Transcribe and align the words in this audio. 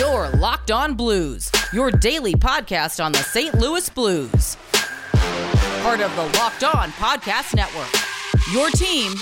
Your 0.00 0.30
Locked 0.30 0.70
On 0.70 0.94
Blues, 0.94 1.52
your 1.74 1.90
daily 1.90 2.32
podcast 2.32 3.04
on 3.04 3.12
the 3.12 3.18
St. 3.18 3.54
Louis 3.56 3.86
Blues. 3.90 4.56
Part 5.82 6.00
of 6.00 6.16
the 6.16 6.22
Locked 6.38 6.64
On 6.64 6.90
Podcast 6.92 7.54
Network. 7.54 7.92
Your 8.50 8.70
team 8.70 9.12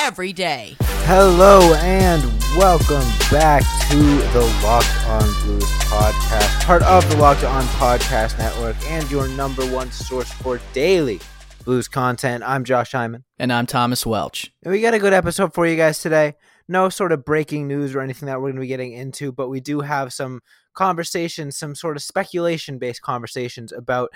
every 0.00 0.32
day. 0.32 0.76
Hello 1.04 1.74
and 1.74 2.22
welcome 2.56 3.06
back 3.30 3.64
to 3.90 3.96
the 4.32 4.60
Locked 4.64 5.08
On 5.08 5.44
Blues 5.44 5.70
podcast, 5.80 6.64
part 6.64 6.82
of 6.84 7.06
the 7.10 7.18
Locked 7.18 7.44
On 7.44 7.62
Podcast 7.64 8.38
Network 8.38 8.76
and 8.90 9.10
your 9.10 9.28
number 9.28 9.66
one 9.66 9.92
source 9.92 10.32
for 10.32 10.58
daily 10.72 11.20
blues 11.66 11.86
content. 11.86 12.42
I'm 12.46 12.64
Josh 12.64 12.92
Hyman. 12.92 13.24
And 13.38 13.52
I'm 13.52 13.66
Thomas 13.66 14.06
Welch. 14.06 14.54
And 14.62 14.72
we 14.72 14.80
got 14.80 14.94
a 14.94 14.98
good 14.98 15.12
episode 15.12 15.52
for 15.52 15.66
you 15.66 15.76
guys 15.76 15.98
today 15.98 16.36
no 16.68 16.88
sort 16.88 17.12
of 17.12 17.24
breaking 17.24 17.68
news 17.68 17.94
or 17.94 18.00
anything 18.00 18.26
that 18.26 18.40
we're 18.40 18.48
going 18.48 18.56
to 18.56 18.60
be 18.60 18.66
getting 18.66 18.92
into, 18.92 19.32
but 19.32 19.48
we 19.48 19.60
do 19.60 19.80
have 19.80 20.12
some 20.12 20.40
conversations, 20.74 21.56
some 21.56 21.74
sort 21.74 21.96
of 21.96 22.02
speculation 22.02 22.78
based 22.78 23.02
conversations 23.02 23.72
about 23.72 24.10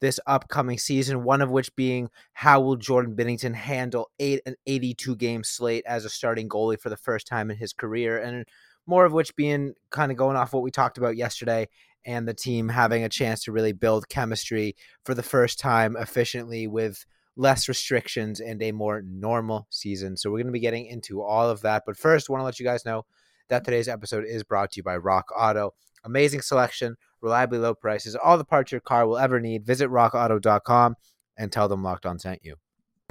this 0.00 0.18
upcoming 0.26 0.78
season. 0.78 1.22
One 1.22 1.42
of 1.42 1.50
which 1.50 1.74
being 1.76 2.08
how 2.32 2.60
will 2.60 2.76
Jordan 2.76 3.14
Binnington 3.14 3.54
handle 3.54 4.10
eight 4.18 4.40
an 4.46 4.56
82 4.66 5.16
game 5.16 5.44
slate 5.44 5.84
as 5.86 6.04
a 6.04 6.10
starting 6.10 6.48
goalie 6.48 6.80
for 6.80 6.88
the 6.88 6.96
first 6.96 7.26
time 7.26 7.50
in 7.50 7.56
his 7.56 7.72
career, 7.72 8.18
and 8.18 8.46
more 8.86 9.04
of 9.04 9.12
which 9.12 9.36
being 9.36 9.74
kind 9.90 10.10
of 10.10 10.18
going 10.18 10.36
off 10.36 10.52
what 10.52 10.62
we 10.62 10.70
talked 10.70 10.98
about 10.98 11.16
yesterday 11.16 11.68
and 12.04 12.26
the 12.26 12.34
team 12.34 12.68
having 12.68 13.04
a 13.04 13.08
chance 13.08 13.44
to 13.44 13.52
really 13.52 13.72
build 13.72 14.08
chemistry 14.08 14.74
for 15.04 15.14
the 15.14 15.22
first 15.22 15.58
time 15.60 15.96
efficiently 15.96 16.66
with 16.66 17.06
less 17.36 17.68
restrictions 17.68 18.40
and 18.40 18.62
a 18.62 18.72
more 18.72 19.02
normal 19.02 19.66
season. 19.70 20.16
So 20.16 20.30
we're 20.30 20.38
going 20.38 20.46
to 20.46 20.52
be 20.52 20.60
getting 20.60 20.86
into 20.86 21.22
all 21.22 21.48
of 21.48 21.62
that. 21.62 21.84
But 21.86 21.96
first, 21.96 22.28
I 22.28 22.32
want 22.32 22.42
to 22.42 22.44
let 22.44 22.60
you 22.60 22.66
guys 22.66 22.84
know 22.84 23.04
that 23.48 23.64
today's 23.64 23.88
episode 23.88 24.24
is 24.26 24.42
brought 24.42 24.72
to 24.72 24.78
you 24.78 24.82
by 24.82 24.96
Rock 24.96 25.30
Auto. 25.36 25.74
Amazing 26.04 26.42
selection, 26.42 26.96
reliably 27.20 27.58
low 27.58 27.74
prices, 27.74 28.16
all 28.16 28.36
the 28.36 28.44
parts 28.44 28.72
your 28.72 28.80
car 28.80 29.06
will 29.06 29.18
ever 29.18 29.40
need. 29.40 29.64
Visit 29.64 29.88
rockauto.com 29.88 30.96
and 31.36 31.52
tell 31.52 31.68
them 31.68 31.82
Locked 31.82 32.06
On 32.06 32.18
sent 32.18 32.44
you. 32.44 32.56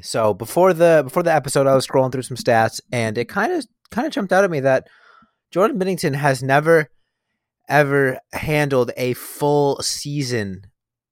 So 0.01 0.33
before 0.33 0.73
the 0.73 1.01
before 1.03 1.23
the 1.23 1.33
episode, 1.33 1.67
I 1.67 1.75
was 1.75 1.85
scrolling 1.85 2.11
through 2.11 2.23
some 2.23 2.37
stats, 2.37 2.81
and 2.91 3.17
it 3.17 3.29
kind 3.29 3.53
of 3.53 3.65
kind 3.91 4.07
of 4.07 4.13
jumped 4.13 4.33
out 4.33 4.43
at 4.43 4.51
me 4.51 4.59
that 4.61 4.87
Jordan 5.51 5.79
Binnington 5.79 6.15
has 6.15 6.41
never 6.41 6.89
ever 7.69 8.19
handled 8.33 8.91
a 8.97 9.13
full 9.13 9.81
season 9.81 10.63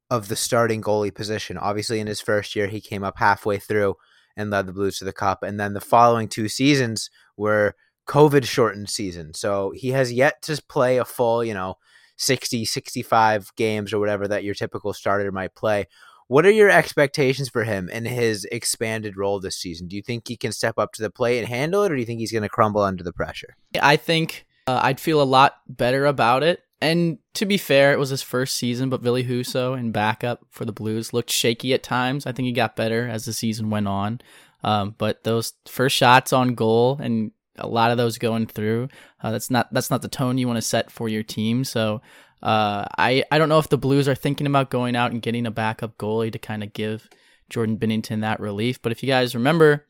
of 0.09 0.27
the 0.27 0.35
starting 0.35 0.81
goalie 0.81 1.13
position. 1.13 1.57
Obviously, 1.57 1.99
in 1.99 2.07
his 2.07 2.21
first 2.21 2.55
year, 2.55 2.67
he 2.67 2.81
came 2.81 3.03
up 3.03 3.17
halfway 3.17 3.57
through 3.57 3.95
and 4.35 4.49
led 4.49 4.67
the 4.67 4.73
Blues 4.73 4.97
to 4.99 5.05
the 5.05 5.13
Cup. 5.13 5.43
And 5.43 5.59
then 5.59 5.73
the 5.73 5.81
following 5.81 6.27
two 6.27 6.47
seasons 6.47 7.09
were 7.37 7.75
COVID 8.07 8.45
shortened 8.45 8.89
seasons. 8.89 9.39
So 9.39 9.71
he 9.75 9.89
has 9.89 10.11
yet 10.11 10.41
to 10.43 10.61
play 10.67 10.97
a 10.97 11.05
full, 11.05 11.43
you 11.43 11.53
know, 11.53 11.75
60, 12.17 12.65
65 12.65 13.55
games 13.55 13.93
or 13.93 13.99
whatever 13.99 14.27
that 14.27 14.43
your 14.43 14.55
typical 14.55 14.93
starter 14.93 15.31
might 15.31 15.55
play. 15.55 15.87
What 16.27 16.45
are 16.45 16.51
your 16.51 16.69
expectations 16.69 17.49
for 17.49 17.63
him 17.63 17.89
in 17.89 18.05
his 18.05 18.45
expanded 18.51 19.17
role 19.17 19.39
this 19.39 19.57
season? 19.57 19.87
Do 19.87 19.95
you 19.95 20.01
think 20.01 20.27
he 20.27 20.37
can 20.37 20.51
step 20.51 20.77
up 20.77 20.93
to 20.93 21.01
the 21.01 21.09
plate 21.09 21.39
and 21.39 21.47
handle 21.47 21.83
it, 21.83 21.91
or 21.91 21.95
do 21.95 22.01
you 22.01 22.05
think 22.05 22.19
he's 22.19 22.31
going 22.31 22.43
to 22.43 22.49
crumble 22.49 22.81
under 22.81 23.03
the 23.03 23.13
pressure? 23.13 23.55
I 23.81 23.95
think 23.95 24.45
uh, 24.67 24.79
I'd 24.83 24.99
feel 24.99 25.21
a 25.21 25.23
lot 25.23 25.55
better 25.67 26.05
about 26.05 26.43
it 26.43 26.61
and 26.81 27.17
to 27.33 27.45
be 27.45 27.57
fair, 27.57 27.91
it 27.91 27.99
was 27.99 28.09
his 28.09 28.21
first 28.21 28.55
season, 28.55 28.89
but 28.89 29.01
Ville 29.01 29.23
Husso 29.23 29.77
in 29.77 29.91
backup 29.91 30.45
for 30.49 30.63
the 30.63 30.71
Blues 30.71 31.11
looked 31.11 31.29
shaky 31.29 31.73
at 31.73 31.83
times. 31.83 32.25
I 32.25 32.31
think 32.31 32.45
he 32.45 32.53
got 32.53 32.77
better 32.77 33.07
as 33.07 33.25
the 33.25 33.33
season 33.33 33.69
went 33.69 33.87
on. 33.87 34.21
Um, 34.63 34.95
but 34.97 35.23
those 35.23 35.53
first 35.67 35.95
shots 35.95 36.31
on 36.31 36.55
goal 36.55 36.97
and 37.01 37.31
a 37.57 37.67
lot 37.67 37.91
of 37.91 37.97
those 37.97 38.17
going 38.17 38.47
through, 38.47 38.87
uh, 39.21 39.31
that's 39.31 39.49
not 39.49 39.71
that's 39.73 39.91
not 39.91 40.01
the 40.01 40.07
tone 40.07 40.37
you 40.37 40.47
want 40.47 40.57
to 40.57 40.61
set 40.61 40.91
for 40.91 41.09
your 41.09 41.23
team. 41.23 41.65
So 41.65 42.01
uh, 42.41 42.85
I 42.97 43.23
I 43.31 43.37
don't 43.37 43.49
know 43.49 43.59
if 43.59 43.69
the 43.69 43.77
Blues 43.77 44.07
are 44.07 44.15
thinking 44.15 44.47
about 44.47 44.69
going 44.69 44.95
out 44.95 45.11
and 45.11 45.21
getting 45.21 45.45
a 45.45 45.51
backup 45.51 45.97
goalie 45.97 46.31
to 46.31 46.39
kind 46.39 46.63
of 46.63 46.73
give 46.73 47.09
Jordan 47.49 47.77
Binnington 47.77 48.21
that 48.21 48.39
relief. 48.39 48.81
But 48.81 48.93
if 48.93 49.03
you 49.03 49.07
guys 49.07 49.35
remember, 49.35 49.85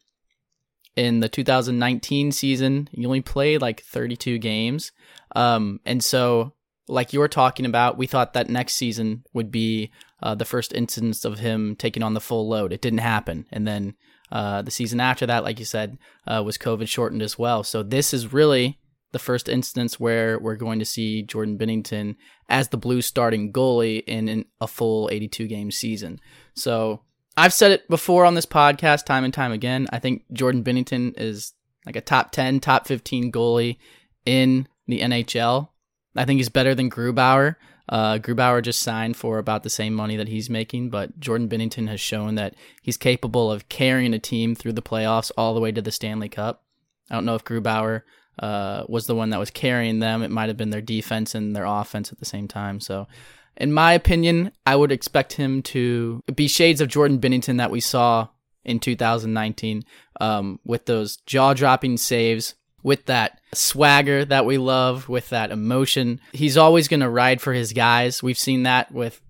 in 0.96 1.20
the 1.20 1.30
2019 1.30 2.32
season, 2.32 2.90
he 2.92 3.06
only 3.06 3.22
played 3.22 3.62
like 3.62 3.82
32 3.82 4.40
games, 4.40 4.92
um, 5.36 5.80
and 5.86 6.04
so 6.04 6.54
like 6.90 7.14
you 7.14 7.20
were 7.20 7.28
talking 7.28 7.66
about, 7.66 7.98
we 7.98 8.08
thought 8.08 8.34
that 8.34 8.50
next 8.50 8.76
season 8.76 9.24
would 9.34 9.52
be 9.52 9.92
uh, 10.22 10.36
the 10.36 10.46
first 10.46 10.74
instance 10.74 11.24
of 11.24 11.40
him 11.40 11.76
taking 11.76 12.04
on 12.04 12.14
the 12.14 12.22
full 12.22 12.48
load. 12.48 12.74
It 12.74 12.82
didn't 12.82 13.00
happen, 13.00 13.46
and 13.52 13.68
then 13.68 13.96
uh, 14.32 14.62
the 14.62 14.72
season 14.72 15.00
after 15.00 15.26
that, 15.26 15.44
like 15.44 15.60
you 15.60 15.66
said, 15.66 15.98
uh, 16.28 16.42
was 16.46 16.58
COVID 16.58 16.88
shortened 16.88 17.22
as 17.22 17.38
well. 17.38 17.64
So 17.64 17.84
this 17.84 18.14
is 18.14 18.34
really 18.34 18.80
the 19.12 19.20
first 19.20 19.50
instance 19.50 20.00
where 20.00 20.38
we're 20.40 20.56
going 20.56 20.80
to 20.80 20.86
see 20.86 21.24
Jordan 21.24 21.58
Binnington 21.58 22.16
as 22.48 22.70
the 22.70 22.78
Blues 22.78 23.06
starting 23.06 23.52
goalie 23.52 24.04
in, 24.06 24.30
in 24.30 24.46
a 24.62 24.68
full 24.68 25.10
82 25.12 25.48
game 25.48 25.72
season. 25.72 26.20
So 26.54 27.02
I've 27.36 27.54
said 27.54 27.72
it 27.72 27.88
before 27.88 28.26
on 28.26 28.36
this 28.36 28.46
podcast, 28.46 29.06
time 29.06 29.24
and 29.24 29.34
time 29.34 29.52
again. 29.52 29.88
I 29.92 30.00
think 30.00 30.26
Jordan 30.32 30.64
Binnington 30.64 31.14
is 31.18 31.54
like 31.86 31.96
a 31.96 32.02
top 32.02 32.32
10, 32.32 32.60
top 32.60 32.86
15 32.86 33.32
goalie 33.32 33.78
in 34.26 34.68
the 34.88 35.00
NHL. 35.00 35.70
I 36.20 36.26
think 36.26 36.38
he's 36.38 36.50
better 36.50 36.76
than 36.76 36.90
Grubauer. 36.90 37.56
Uh, 37.88 38.18
Grubauer 38.18 38.62
just 38.62 38.82
signed 38.82 39.16
for 39.16 39.38
about 39.38 39.64
the 39.64 39.70
same 39.70 39.94
money 39.94 40.18
that 40.18 40.28
he's 40.28 40.50
making, 40.50 40.90
but 40.90 41.18
Jordan 41.18 41.48
Binnington 41.48 41.88
has 41.88 42.02
shown 42.02 42.36
that 42.36 42.56
he's 42.82 42.98
capable 42.98 43.50
of 43.50 43.70
carrying 43.70 44.14
a 44.14 44.20
team 44.20 44.54
through 44.54 44.74
the 44.74 44.82
playoffs 44.82 45.32
all 45.38 45.54
the 45.54 45.62
way 45.62 45.72
to 45.72 45.82
the 45.82 45.92
Stanley 45.92 46.28
Cup. 46.28 46.66
I 47.10 47.16
don't 47.16 47.24
know 47.24 47.36
if 47.36 47.46
Grubauer 47.46 48.02
uh, 48.38 48.84
was 48.90 49.08
the 49.08 49.16
one 49.16 49.30
that 49.30 49.40
was 49.40 49.50
carrying 49.50 50.00
them. 50.00 50.22
It 50.22 50.30
might 50.30 50.50
have 50.50 50.58
been 50.58 50.72
their 50.72 50.82
defense 50.82 51.36
and 51.36 51.56
their 51.56 51.66
offense 51.66 52.12
at 52.12 52.20
the 52.20 52.26
same 52.26 52.50
time. 52.50 52.82
So, 52.82 53.08
in 53.56 53.72
my 53.72 53.94
opinion, 53.94 54.52
I 54.66 54.76
would 54.76 54.92
expect 54.92 55.34
him 55.34 55.62
to 55.64 56.22
be 56.36 56.50
shades 56.50 56.82
of 56.82 56.90
Jordan 56.90 57.20
Binnington 57.20 57.58
that 57.58 57.72
we 57.72 57.80
saw 57.80 58.28
in 58.66 58.80
2019 58.80 59.84
um, 60.20 60.60
with 60.66 60.86
those 60.86 61.16
jaw 61.26 61.54
dropping 61.54 61.96
saves, 61.96 62.56
with 62.84 63.06
that 63.06 63.40
swagger 63.54 64.26
that 64.26 64.46
we 64.46 64.58
love, 64.58 65.10
with 65.10 65.30
that 65.30 65.52
emotion. 65.52 66.20
He's 66.34 66.58
always 66.58 66.88
going 66.88 67.02
to 67.02 67.10
ride 67.10 67.42
for 67.42 67.54
his 67.54 67.74
guys. 67.74 68.24
We've 68.24 68.38
seen 68.38 68.64
that 68.64 68.92
with 68.92 69.22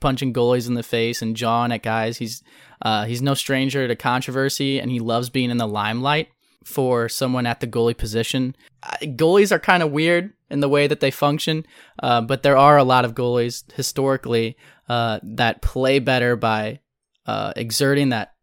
punching 0.00 0.32
goalies 0.32 0.68
in 0.68 0.74
the 0.74 0.82
face 0.82 1.22
and 1.22 1.36
jawing 1.36 1.72
at 1.72 1.82
guys. 1.82 2.18
He's 2.18 2.42
uh, 2.80 3.06
he's 3.06 3.22
no 3.22 3.34
stranger 3.34 3.88
to 3.88 3.96
controversy, 3.96 4.80
and 4.80 4.90
he 4.90 5.00
loves 5.00 5.30
being 5.30 5.50
in 5.50 5.56
the 5.56 5.66
limelight 5.66 6.28
for 6.64 7.08
someone 7.08 7.46
at 7.46 7.60
the 7.60 7.66
goalie 7.66 7.96
position. 7.96 8.54
Uh, 8.82 8.96
goalies 9.02 9.50
are 9.50 9.58
kind 9.58 9.82
of 9.82 9.90
weird 9.90 10.32
in 10.50 10.60
the 10.60 10.68
way 10.68 10.86
that 10.86 11.00
they 11.00 11.10
function, 11.10 11.66
uh, 12.02 12.20
but 12.20 12.42
there 12.42 12.56
are 12.56 12.76
a 12.76 12.84
lot 12.84 13.04
of 13.04 13.14
goalies 13.14 13.70
historically 13.72 14.56
uh, 14.88 15.18
that 15.22 15.62
play 15.62 15.98
better 15.98 16.36
by 16.36 16.78
uh, 17.26 17.52
exerting 17.56 18.10
that 18.10 18.34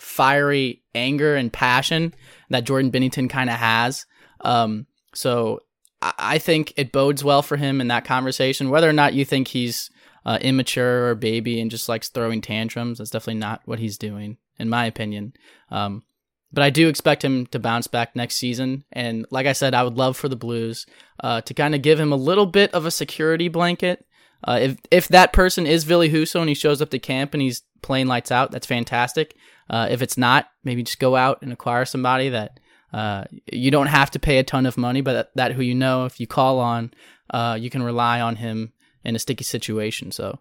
fiery 0.00 0.82
anger 0.94 1.36
and 1.36 1.52
passion 1.52 2.14
that 2.50 2.64
Jordan 2.64 2.90
Binnington 2.90 3.28
kind 3.28 3.50
of 3.50 3.56
has. 3.56 4.06
Um, 4.40 4.86
so 5.14 5.60
I 6.00 6.38
think 6.38 6.74
it 6.76 6.92
bodes 6.92 7.24
well 7.24 7.42
for 7.42 7.56
him 7.56 7.80
in 7.80 7.88
that 7.88 8.04
conversation. 8.04 8.70
Whether 8.70 8.88
or 8.88 8.92
not 8.92 9.14
you 9.14 9.24
think 9.24 9.48
he's 9.48 9.90
uh, 10.24 10.38
immature 10.40 11.08
or 11.08 11.14
baby 11.14 11.60
and 11.60 11.70
just 11.70 11.88
likes 11.88 12.08
throwing 12.08 12.40
tantrums, 12.40 12.98
that's 12.98 13.10
definitely 13.10 13.40
not 13.40 13.62
what 13.64 13.80
he's 13.80 13.98
doing, 13.98 14.36
in 14.58 14.68
my 14.68 14.86
opinion. 14.86 15.32
Um, 15.70 16.04
but 16.52 16.62
I 16.62 16.70
do 16.70 16.88
expect 16.88 17.24
him 17.24 17.46
to 17.46 17.58
bounce 17.58 17.88
back 17.88 18.14
next 18.14 18.36
season. 18.36 18.84
And 18.92 19.26
like 19.30 19.46
I 19.46 19.52
said, 19.52 19.74
I 19.74 19.82
would 19.82 19.96
love 19.96 20.16
for 20.16 20.28
the 20.28 20.36
Blues 20.36 20.86
uh, 21.20 21.40
to 21.42 21.54
kind 21.54 21.74
of 21.74 21.82
give 21.82 21.98
him 21.98 22.12
a 22.12 22.16
little 22.16 22.46
bit 22.46 22.72
of 22.72 22.86
a 22.86 22.90
security 22.90 23.48
blanket. 23.48 24.06
Uh, 24.44 24.58
if 24.62 24.76
if 24.92 25.08
that 25.08 25.32
person 25.32 25.66
is 25.66 25.82
Ville 25.82 26.02
Husso 26.02 26.38
and 26.38 26.48
he 26.48 26.54
shows 26.54 26.80
up 26.80 26.90
to 26.90 26.98
camp 27.00 27.34
and 27.34 27.42
he's 27.42 27.62
playing 27.82 28.06
lights 28.06 28.30
out, 28.30 28.52
that's 28.52 28.66
fantastic. 28.66 29.34
Uh, 29.70 29.88
if 29.90 30.02
it's 30.02 30.16
not, 30.16 30.48
maybe 30.64 30.82
just 30.82 30.98
go 30.98 31.16
out 31.16 31.42
and 31.42 31.52
acquire 31.52 31.84
somebody 31.84 32.30
that 32.30 32.58
uh, 32.92 33.24
you 33.52 33.70
don't 33.70 33.86
have 33.86 34.10
to 34.12 34.18
pay 34.18 34.38
a 34.38 34.44
ton 34.44 34.66
of 34.66 34.76
money, 34.76 35.00
but 35.00 35.12
that, 35.12 35.30
that 35.34 35.52
who 35.52 35.62
you 35.62 35.74
know, 35.74 36.06
if 36.06 36.20
you 36.20 36.26
call 36.26 36.58
on, 36.58 36.92
uh, 37.30 37.56
you 37.60 37.70
can 37.70 37.82
rely 37.82 38.20
on 38.20 38.36
him 38.36 38.72
in 39.04 39.14
a 39.14 39.18
sticky 39.18 39.44
situation. 39.44 40.10
So 40.10 40.40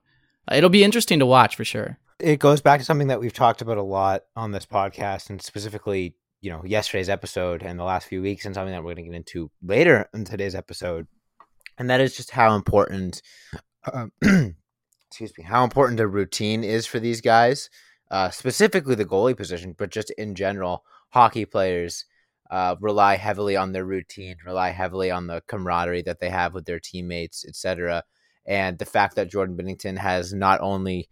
uh, 0.50 0.56
it'll 0.56 0.70
be 0.70 0.84
interesting 0.84 1.20
to 1.20 1.26
watch 1.26 1.56
for 1.56 1.66
sure. 1.66 1.98
It 2.20 2.40
goes 2.40 2.62
back 2.62 2.80
to 2.80 2.86
something 2.86 3.10
that 3.10 3.20
we've 3.20 3.34
talked 3.34 3.62
about 3.62 3.78
a 3.78 3.84
lot 3.84 4.24
on 4.36 4.52
this 4.52 4.66
podcast, 4.66 5.30
and 5.30 5.42
specifically, 5.42 6.16
you 6.42 6.50
know, 6.50 6.64
yesterday's 6.66 7.10
episode 7.10 7.62
and 7.62 7.80
the 7.80 7.84
last 7.84 8.08
few 8.08 8.22
weeks, 8.22 8.46
and 8.46 8.56
something 8.56 8.72
that 8.72 8.80
we're 8.80 8.96
going 8.96 9.06
to 9.06 9.12
get 9.12 9.16
into 9.16 9.52
later 9.62 10.10
in 10.14 10.26
today's 10.26 10.56
episode, 10.56 11.06
and 11.78 11.90
that 11.90 12.02
is 12.02 12.18
just 12.18 12.32
how 12.32 12.56
important, 12.56 13.22
uh, 13.86 14.08
excuse 14.22 15.32
me, 15.38 15.44
how 15.44 15.64
important 15.64 16.00
a 16.00 16.08
routine 16.08 16.64
is 16.64 16.88
for 16.88 17.00
these 17.00 17.22
guys, 17.22 17.70
uh, 18.10 18.30
specifically 18.30 18.96
the 18.96 19.06
goalie 19.06 19.36
position, 19.36 19.76
but 19.78 19.90
just 19.90 20.12
in 20.12 20.36
general, 20.36 20.84
hockey 21.10 21.46
players 21.46 22.06
uh, 22.50 22.76
rely 22.80 23.16
heavily 23.18 23.56
on 23.56 23.72
their 23.72 23.86
routine, 23.86 24.36
rely 24.46 24.70
heavily 24.70 25.12
on 25.12 25.28
the 25.28 25.42
camaraderie 25.48 26.04
that 26.04 26.20
they 26.20 26.30
have 26.30 26.54
with 26.54 26.66
their 26.66 26.80
teammates, 26.80 27.46
etc. 27.46 28.04
And 28.46 28.78
the 28.78 28.86
fact 28.86 29.16
that 29.16 29.30
Jordan 29.30 29.58
Binnington 29.58 29.98
has 29.98 30.34
not 30.34 30.62
only 30.62 31.10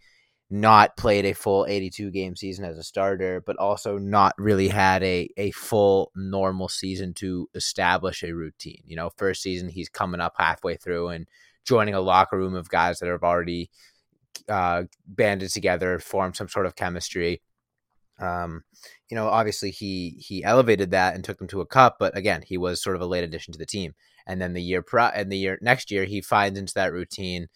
not 0.50 0.96
played 0.96 1.26
a 1.26 1.34
full 1.34 1.66
82 1.66 2.12
game 2.12 2.36
season 2.36 2.66
as 2.66 2.78
a 2.78 2.84
starter, 2.84 3.42
but 3.46 3.58
also 3.58 3.98
not 3.98 4.34
really 4.38 4.68
had 4.68 5.04
a, 5.04 5.28
a 5.38 5.52
full 5.52 6.12
normal 6.16 6.70
season 6.70 7.14
to 7.16 7.50
establish 7.56 8.24
a 8.24 8.34
routine. 8.34 8.82
You 8.86 8.96
know, 8.96 9.10
first 9.18 9.42
season, 9.42 9.70
he's 9.70 9.90
coming 9.90 10.22
up 10.22 10.36
halfway 10.38 10.76
through 10.76 11.10
and 11.10 11.28
joining 11.66 11.96
a 11.96 12.02
locker 12.02 12.38
room 12.38 12.54
of 12.54 12.70
guys 12.70 13.00
that 13.00 13.10
have 13.10 13.24
already 13.24 13.72
uh, 14.50 14.84
banded 15.08 15.52
together, 15.52 16.00
formed 16.00 16.36
some 16.36 16.50
sort 16.50 16.66
of 16.66 16.76
chemistry. 16.76 17.42
Um, 18.20 18.64
you 19.10 19.16
know, 19.16 19.28
obviously 19.28 19.72
he 19.72 20.16
he 20.20 20.44
elevated 20.44 20.92
that 20.92 21.16
and 21.16 21.24
took 21.24 21.38
them 21.38 21.48
to 21.50 21.62
a 21.62 21.66
cup, 21.66 21.98
but 22.00 22.18
again, 22.18 22.44
he 22.46 22.58
was 22.58 22.82
sort 22.82 22.96
of 22.96 23.02
a 23.02 23.06
late 23.06 23.24
addition 23.24 23.52
to 23.54 23.60
the 23.60 23.66
team. 23.66 23.94
And 24.28 24.42
then 24.42 24.54
the 24.54 24.62
year 24.62 24.82
pro 24.82 25.06
and 25.06 25.32
the 25.32 25.38
year 25.38 25.60
next 25.62 25.92
year, 25.92 26.06
he 26.06 26.22
finds 26.22 26.58
into 26.58 26.74
that 26.76 26.94
routine. 26.94 27.48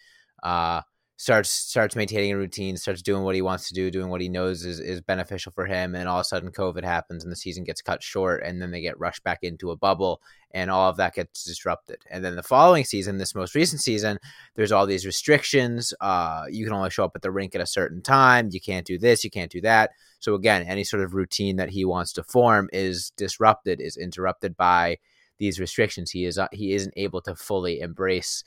Uh, 0.44 0.82
starts 1.20 1.50
starts 1.50 1.98
maintaining 1.98 2.32
a 2.32 2.38
routine, 2.38 2.78
starts 2.78 3.02
doing 3.02 3.24
what 3.24 3.36
he 3.36 3.42
wants 3.42 3.68
to 3.68 3.74
do, 3.74 3.92
doing 3.92 4.08
what 4.08 4.22
he 4.22 4.30
knows 4.30 4.64
is, 4.64 4.80
is 4.80 5.02
beneficial 5.02 5.52
for 5.52 5.66
him, 5.66 5.94
and 5.94 6.08
all 6.08 6.20
of 6.20 6.22
a 6.22 6.24
sudden 6.24 6.50
COVID 6.50 6.86
happens 6.86 7.24
and 7.24 7.32
the 7.32 7.36
season 7.36 7.66
gets 7.66 7.82
cut 7.82 8.02
short, 8.02 8.42
and 8.42 8.62
then 8.62 8.72
they 8.72 8.80
get 8.80 8.98
rushed 8.98 9.22
back 9.26 9.40
into 9.42 9.70
a 9.70 9.76
bubble, 9.76 10.22
and 10.52 10.72
all 10.72 10.90
of 10.90 10.96
that 10.96 11.16
gets 11.16 11.44
disrupted. 11.44 11.98
And 12.10 12.24
then 12.24 12.38
the 12.38 12.42
following 12.42 12.86
season, 12.86 13.18
this 13.18 13.36
most 13.36 13.54
recent 13.54 13.82
season, 13.82 14.18
there's 14.56 14.72
all 14.72 14.86
these 14.86 15.06
restrictions. 15.06 15.94
Uh, 16.00 16.46
you 16.50 16.64
can 16.64 16.74
only 16.74 16.90
show 16.90 17.04
up 17.04 17.12
at 17.16 17.22
the 17.22 17.32
rink 17.32 17.54
at 17.54 17.60
a 17.60 17.68
certain 17.68 18.02
time. 18.02 18.48
You 18.54 18.62
can't 18.62 18.88
do 18.88 18.98
this. 18.98 19.26
You 19.26 19.30
can't 19.30 19.52
do 19.52 19.60
that. 19.60 19.90
So 20.20 20.36
again, 20.36 20.64
any 20.64 20.86
sort 20.86 21.04
of 21.04 21.14
routine 21.14 21.58
that 21.58 21.70
he 21.72 21.84
wants 21.84 22.14
to 22.14 22.24
form 22.24 22.70
is 22.72 23.12
disrupted, 23.18 23.82
is 23.82 23.98
interrupted 23.98 24.56
by 24.56 25.00
these 25.38 25.60
restrictions. 25.60 26.12
He 26.12 26.24
is 26.24 26.38
uh, 26.38 26.48
he 26.54 26.74
isn't 26.74 26.94
able 26.96 27.22
to 27.24 27.36
fully 27.36 27.82
embrace 27.82 28.44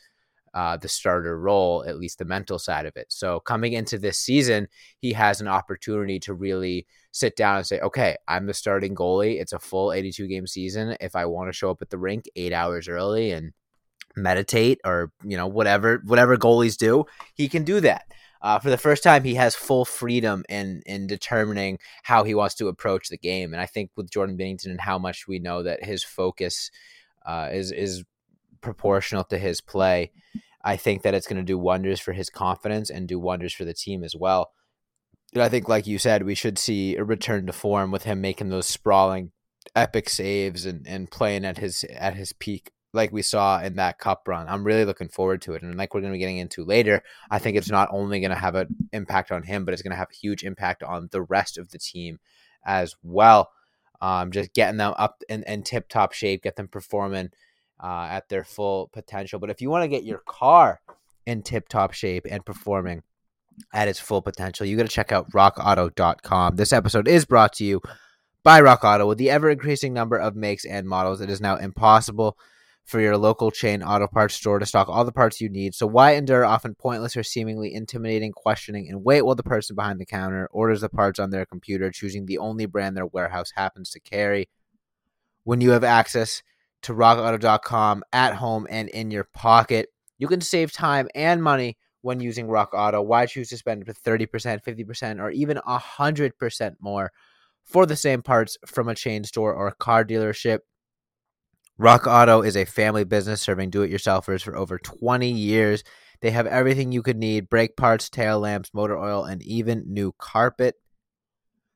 uh, 0.55 0.77
the 0.77 0.89
starter 0.89 1.39
role, 1.39 1.85
at 1.87 1.99
least 1.99 2.19
the 2.19 2.25
mental 2.25 2.59
side 2.59 2.87
of 2.87 2.97
it. 2.97 3.07
So 3.09 3.41
coming 3.41 3.73
into 3.73 3.99
this 3.99 4.19
season, 4.19 4.69
he 4.99 5.13
has 5.15 5.41
an 5.41 5.49
opportunity 5.49 6.19
to 6.21 6.35
really 6.35 6.87
sit 7.11 7.37
down 7.37 7.59
and 7.59 7.67
say, 7.67 7.81
okay, 7.81 8.17
I'm 8.29 8.47
the 8.47 8.55
starting 8.55 8.95
goalie. 8.95 9.41
It's 9.41 9.53
a 9.53 9.59
full 9.59 9.93
82 9.93 10.27
game 10.29 10.47
season. 10.47 10.97
If 11.01 11.17
I 11.17 11.27
want 11.27 11.49
to 11.49 11.53
show 11.53 11.71
up 11.71 11.83
at 11.83 11.91
the 11.91 11.99
rink 11.99 12.27
eight 12.37 12.53
hours 12.53 12.89
early 12.89 13.33
and 13.33 13.53
meditate 14.15 14.81
or, 14.85 15.11
you 15.25 15.37
know, 15.37 15.47
whatever, 15.47 16.03
whatever 16.05 16.37
goalies 16.37 16.77
do, 16.77 17.07
he 17.35 17.49
can 17.49 17.65
do 17.65 17.81
that. 17.81 18.05
Uh, 18.43 18.59
for 18.59 18.71
the 18.71 18.79
first 18.79 19.05
time, 19.05 19.23
he 19.23 19.37
has 19.37 19.55
full 19.55 19.85
freedom 19.85 20.45
in 20.49 20.83
in 20.85 21.07
determining 21.07 21.79
how 22.03 22.25
he 22.25 22.35
wants 22.35 22.57
to 22.57 22.67
approach 22.67 23.09
the 23.09 23.17
game, 23.17 23.53
and 23.53 23.63
I 23.63 23.67
think 23.67 23.93
with 23.95 24.11
Jordan 24.11 24.37
Binnington 24.37 24.67
and 24.67 24.81
how 24.81 24.99
much 24.99 25.29
we 25.29 25.39
know 25.39 25.63
that 25.63 25.85
his 25.85 26.03
focus 26.03 26.69
uh, 27.25 27.51
is 27.53 27.71
is 27.71 28.03
proportional 28.63 29.25
to 29.25 29.39
his 29.39 29.61
play. 29.61 30.13
I 30.65 30.77
think 30.77 31.03
that 31.03 31.15
it's 31.15 31.27
going 31.27 31.39
to 31.39 31.43
do 31.43 31.59
wonders 31.59 32.01
for 32.01 32.13
his 32.13 32.31
confidence 32.31 32.89
and 32.89 33.09
do 33.09 33.19
wonders 33.19 33.53
for 33.53 33.65
the 33.65 33.75
team 33.75 34.05
as 34.05 34.15
well. 34.17 34.53
And 35.35 35.43
I 35.43 35.49
think, 35.49 35.69
like 35.69 35.87
you 35.87 35.99
said, 35.99 36.23
we 36.23 36.35
should 36.35 36.59
see 36.59 36.97
a 36.97 37.05
return 37.05 37.47
to 37.47 37.53
form 37.53 37.91
with 37.91 38.05
him 38.05 38.21
making 38.21 38.51
those 38.51 38.67
sprawling, 38.67 39.33
epic 39.75 40.09
saves 40.09 40.67
and, 40.67 40.87
and 40.87 41.11
playing 41.11 41.45
at 41.45 41.59
his 41.59 41.85
at 41.97 42.15
his 42.15 42.33
peak, 42.33 42.71
like 42.93 43.13
we 43.13 43.23
saw 43.23 43.61
in 43.61 43.77
that 43.77 43.99
cup 43.99 44.29
run. 44.29 44.47
I'm 44.49 44.65
really 44.65 44.85
looking 44.85 45.09
forward 45.09 45.41
to 45.43 45.55
it, 45.55 45.63
and 45.63 45.77
like 45.77 45.95
we're 45.95 46.03
going 46.03 46.13
to 46.13 46.17
be 46.17 46.21
getting 46.21 46.39
into 46.39 46.65
later, 46.65 47.03
I 47.31 47.39
think 47.39 47.57
it's 47.57 47.71
not 47.71 47.89
only 47.91 48.21
going 48.21 48.31
to 48.31 48.37
have 48.37 48.55
an 48.55 48.69
impact 48.93 49.33
on 49.33 49.43
him, 49.43 49.65
but 49.65 49.73
it's 49.73 49.83
going 49.83 49.93
to 49.93 49.97
have 49.97 50.11
a 50.13 50.17
huge 50.17 50.45
impact 50.45 50.83
on 50.83 51.09
the 51.11 51.23
rest 51.23 51.57
of 51.57 51.71
the 51.71 51.79
team 51.79 52.21
as 52.65 52.95
well. 53.03 53.51
Um, 54.03 54.33
just 54.33 54.53
getting 54.53 54.79
them 54.79 54.95
up 54.99 55.23
in, 55.29 55.45
in 55.45 55.63
tip 55.63 55.89
top 55.89 56.13
shape, 56.13 56.43
get 56.43 56.57
them 56.57 56.69
performing 56.69 57.31
uh, 57.83 58.09
at 58.11 58.29
their 58.29 58.45
full 58.45 58.91
potential. 58.93 59.39
But 59.39 59.51
if 59.51 59.61
you 59.61 59.71
want 59.71 59.85
to 59.85 59.89
get 59.89 60.05
your 60.05 60.23
car 60.27 60.81
in 61.27 61.43
tip 61.43 61.69
top 61.69 61.93
shape 61.93 62.27
and 62.29 62.45
performing 62.45 63.03
at 63.73 63.89
its 63.89 64.01
full 64.01 64.23
potential, 64.23 64.67
you 64.67 64.77
got 64.77 64.85
to 64.85 64.89
check 64.89 65.13
out 65.13 65.31
rockauto.com. 65.33 66.57
This 66.57 66.73
episode 66.73 67.09
is 67.09 67.25
brought 67.25 67.53
to 67.55 67.65
you 67.65 67.81
by 68.43 68.61
Rock 68.61 68.85
Auto. 68.85 69.07
With 69.07 69.19
the 69.19 69.31
ever 69.31 69.51
increasing 69.51 69.93
number 69.93 70.17
of 70.17 70.35
makes 70.37 70.65
and 70.65 70.89
models, 70.89 71.21
it 71.21 71.31
is 71.31 71.41
now 71.41 71.57
impossible 71.57 72.37
for 72.85 73.01
your 73.01 73.17
local 73.17 73.51
chain 73.51 73.83
auto 73.83 74.09
parts 74.09 74.35
store 74.35 74.59
to 74.59 74.67
stock 74.67 74.89
all 74.89 75.05
the 75.05 75.13
parts 75.13 75.41
you 75.41 75.49
need. 75.49 75.75
So 75.75 75.87
why 75.87 76.15
endure 76.15 76.45
often 76.45 76.75
pointless 76.75 77.17
or 77.17 77.23
seemingly 77.23 77.73
intimidating 77.73 78.33
questioning 78.33 78.89
and 78.89 79.05
wait 79.05 79.23
while 79.23 79.37
the 79.37 79.43
person 79.43 79.77
behind 79.77 80.01
the 80.01 80.07
counter 80.07 80.49
orders 80.51 80.81
the 80.81 80.89
parts 80.89 81.21
on 81.21 81.31
their 81.31 81.47
computer, 81.47 81.91
choosing 81.91 82.27
the 82.27 82.39
only 82.39 82.67
brand 82.67 82.97
their 82.97 83.07
warehouse 83.07 83.53
happens 83.55 83.91
to 83.91 84.01
carry? 84.01 84.49
When 85.45 85.61
you 85.61 85.71
have 85.71 85.85
access 85.85 86.43
to 86.83 86.93
rockauto.com 86.93 88.05
at 88.13 88.35
home 88.35 88.67
and 88.71 88.89
in 88.89 89.11
your 89.11 89.25
pocket. 89.35 89.89
You 90.19 90.29
can 90.29 90.41
save 90.41 90.73
time 90.73 91.09
and 91.15 91.43
money 91.43 91.77
when 92.03 92.21
using 92.21 92.49
Rock 92.49 92.71
Auto. 92.75 93.01
Why 93.01 93.27
choose 93.27 93.49
to 93.49 93.57
spend 93.57 93.87
30%, 93.87 94.29
50%, 94.63 95.21
or 95.21 95.31
even 95.31 95.59
100% 95.67 96.73
more 96.81 97.13
for 97.65 97.87
the 97.87 97.97
same 97.97 98.23
parts 98.23 98.59
from 98.67 98.89
a 98.89 98.95
chain 98.95 99.25
store 99.25 99.55
or 99.55 99.69
a 99.69 99.75
car 99.75 100.05
dealership? 100.05 100.61
Rock 101.79 102.07
Auto 102.07 102.43
is 102.43 102.57
a 102.57 102.65
family 102.65 103.05
business 103.05 103.41
serving 103.41 103.71
do 103.71 103.83
it 103.83 103.91
yourselfers 103.91 104.43
for 104.43 104.57
over 104.57 104.79
20 104.79 105.31
years. 105.31 105.83
They 106.21 106.31
have 106.31 106.47
everything 106.47 106.93
you 106.93 107.03
could 107.03 107.17
need 107.17 107.49
brake 107.49 107.77
parts, 107.77 108.09
tail 108.09 108.39
lamps, 108.39 108.71
motor 108.75 108.99
oil, 108.99 109.25
and 109.25 109.43
even 109.43 109.85
new 109.87 110.13
carpet. 110.19 110.77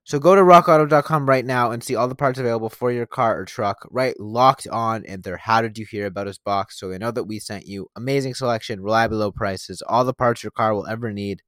So 0.07 0.21
go 0.21 0.37
to 0.37 0.41
rockauto.com 0.41 1.29
right 1.29 1.45
now 1.45 1.73
and 1.73 1.83
see 1.83 1.97
all 1.97 2.07
the 2.07 2.15
parts 2.15 2.39
available 2.39 2.71
for 2.71 2.93
your 2.93 3.07
car 3.07 3.41
or 3.41 3.45
truck, 3.45 3.89
right 3.91 4.15
locked 4.21 4.69
on 4.69 5.05
in 5.05 5.23
their 5.23 5.37
How 5.37 5.63
Did 5.63 5.79
You 5.79 5.85
Hear 5.85 6.07
About 6.07 6.29
Us 6.29 6.39
box 6.39 6.79
so 6.79 6.89
they 6.89 6.99
know 6.99 7.11
that 7.11 7.25
we 7.25 7.41
sent 7.41 7.67
you. 7.67 7.89
Amazing 7.97 8.35
selection, 8.35 8.81
reliably 8.81 9.17
low 9.19 9.33
prices, 9.33 9.83
all 9.85 10.05
the 10.05 10.15
parts 10.15 10.45
your 10.45 10.53
car 10.53 10.73
will 10.75 10.87
ever 10.87 11.13
need. 11.13 11.43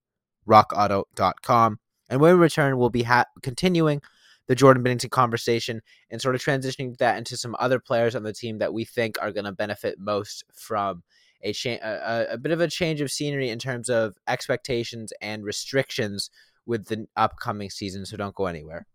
rockauto.com. 0.44 1.78
And 2.10 2.20
when 2.20 2.34
we 2.34 2.40
return, 2.40 2.78
we'll 2.78 2.90
be 2.90 3.04
ha- 3.04 3.26
continuing 3.44 4.02
the 4.48 4.56
Jordan 4.56 4.82
Binnington 4.82 5.10
conversation 5.10 5.80
and 6.10 6.20
sort 6.20 6.34
of 6.34 6.42
transitioning 6.42 6.96
that 6.96 7.16
into 7.16 7.36
some 7.36 7.54
other 7.60 7.78
players 7.78 8.16
on 8.16 8.24
the 8.24 8.32
team 8.32 8.58
that 8.58 8.74
we 8.74 8.84
think 8.84 9.22
are 9.22 9.30
going 9.30 9.44
to 9.44 9.52
benefit 9.52 10.00
most 10.00 10.42
from 10.52 11.04
a, 11.42 11.52
cha- 11.52 11.78
a, 11.80 12.26
a 12.30 12.38
bit 12.38 12.50
of 12.50 12.60
a 12.60 12.66
change 12.66 13.00
of 13.00 13.12
scenery 13.12 13.50
in 13.50 13.60
terms 13.60 13.88
of 13.88 14.16
expectations 14.26 15.12
and 15.22 15.44
restrictions 15.44 16.28
with 16.68 16.86
the 16.86 17.08
upcoming 17.16 17.70
season, 17.70 18.06
so 18.06 18.16
don't 18.16 18.34
go 18.34 18.46
anywhere. 18.46 18.86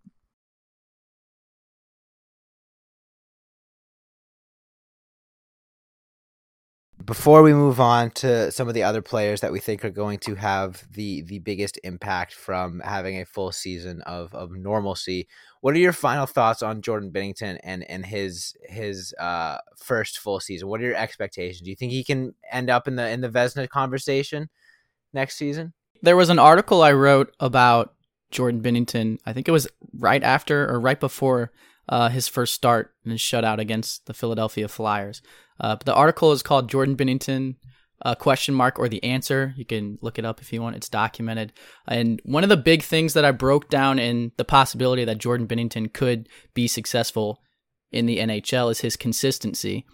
Before 7.03 7.41
we 7.43 7.53
move 7.53 7.81
on 7.81 8.11
to 8.11 8.49
some 8.51 8.69
of 8.69 8.73
the 8.75 8.83
other 8.83 9.01
players 9.01 9.41
that 9.41 9.51
we 9.51 9.59
think 9.59 9.83
are 9.83 9.89
going 9.89 10.19
to 10.19 10.35
have 10.35 10.85
the 10.93 11.21
the 11.23 11.39
biggest 11.39 11.77
impact 11.83 12.33
from 12.33 12.79
having 12.79 13.19
a 13.19 13.25
full 13.25 13.51
season 13.51 14.01
of 14.03 14.33
of 14.33 14.51
normalcy, 14.51 15.27
what 15.59 15.73
are 15.75 15.79
your 15.79 15.91
final 15.91 16.25
thoughts 16.25 16.61
on 16.63 16.81
Jordan 16.81 17.11
Binnington 17.11 17.59
and 17.63 17.83
and 17.89 18.05
his 18.05 18.55
his 18.69 19.13
uh, 19.19 19.57
first 19.75 20.19
full 20.19 20.39
season? 20.39 20.69
What 20.69 20.79
are 20.79 20.85
your 20.85 20.95
expectations? 20.95 21.61
Do 21.61 21.71
you 21.71 21.75
think 21.75 21.91
he 21.91 22.03
can 22.05 22.35
end 22.49 22.69
up 22.69 22.87
in 22.87 22.95
the 22.95 23.09
in 23.09 23.19
the 23.21 23.29
Vezina 23.29 23.67
conversation 23.67 24.49
next 25.13 25.35
season? 25.37 25.73
There 26.03 26.17
was 26.17 26.29
an 26.29 26.37
article 26.37 26.83
I 26.83 26.91
wrote 26.91 27.33
about 27.39 27.95
Jordan 28.29 28.61
Binnington. 28.61 29.17
I 29.25 29.33
think 29.33 29.47
it 29.47 29.51
was 29.51 29.67
right 29.97 30.21
after 30.21 30.69
or 30.69 30.79
right 30.79 30.99
before 30.99 31.51
uh, 31.89 32.09
his 32.09 32.27
first 32.27 32.53
start 32.53 32.93
and 33.03 33.11
his 33.11 33.21
shutout 33.21 33.57
against 33.57 34.05
the 34.05 34.13
Philadelphia 34.13 34.67
Flyers. 34.67 35.21
Uh, 35.59 35.75
but 35.75 35.85
the 35.85 35.95
article 35.95 36.31
is 36.31 36.43
called 36.43 36.69
Jordan 36.69 36.95
Binnington 36.95 37.55
uh, 38.03 38.15
question 38.15 38.53
mark 38.53 38.77
or 38.77 38.89
the 38.89 39.03
answer. 39.03 39.53
You 39.55 39.65
can 39.65 39.97
look 40.01 40.19
it 40.19 40.25
up 40.25 40.41
if 40.41 40.51
you 40.51 40.61
want. 40.61 40.75
It's 40.75 40.89
documented. 40.89 41.53
And 41.87 42.21
one 42.25 42.43
of 42.43 42.49
the 42.49 42.57
big 42.57 42.83
things 42.83 43.13
that 43.13 43.25
I 43.25 43.31
broke 43.31 43.69
down 43.69 43.97
in 43.97 44.33
the 44.37 44.45
possibility 44.45 45.05
that 45.05 45.19
Jordan 45.19 45.47
Binnington 45.47 45.93
could 45.93 46.27
be 46.53 46.67
successful 46.67 47.41
in 47.91 48.05
the 48.07 48.17
NHL 48.17 48.71
is 48.71 48.81
his 48.81 48.97
consistency. 48.97 49.85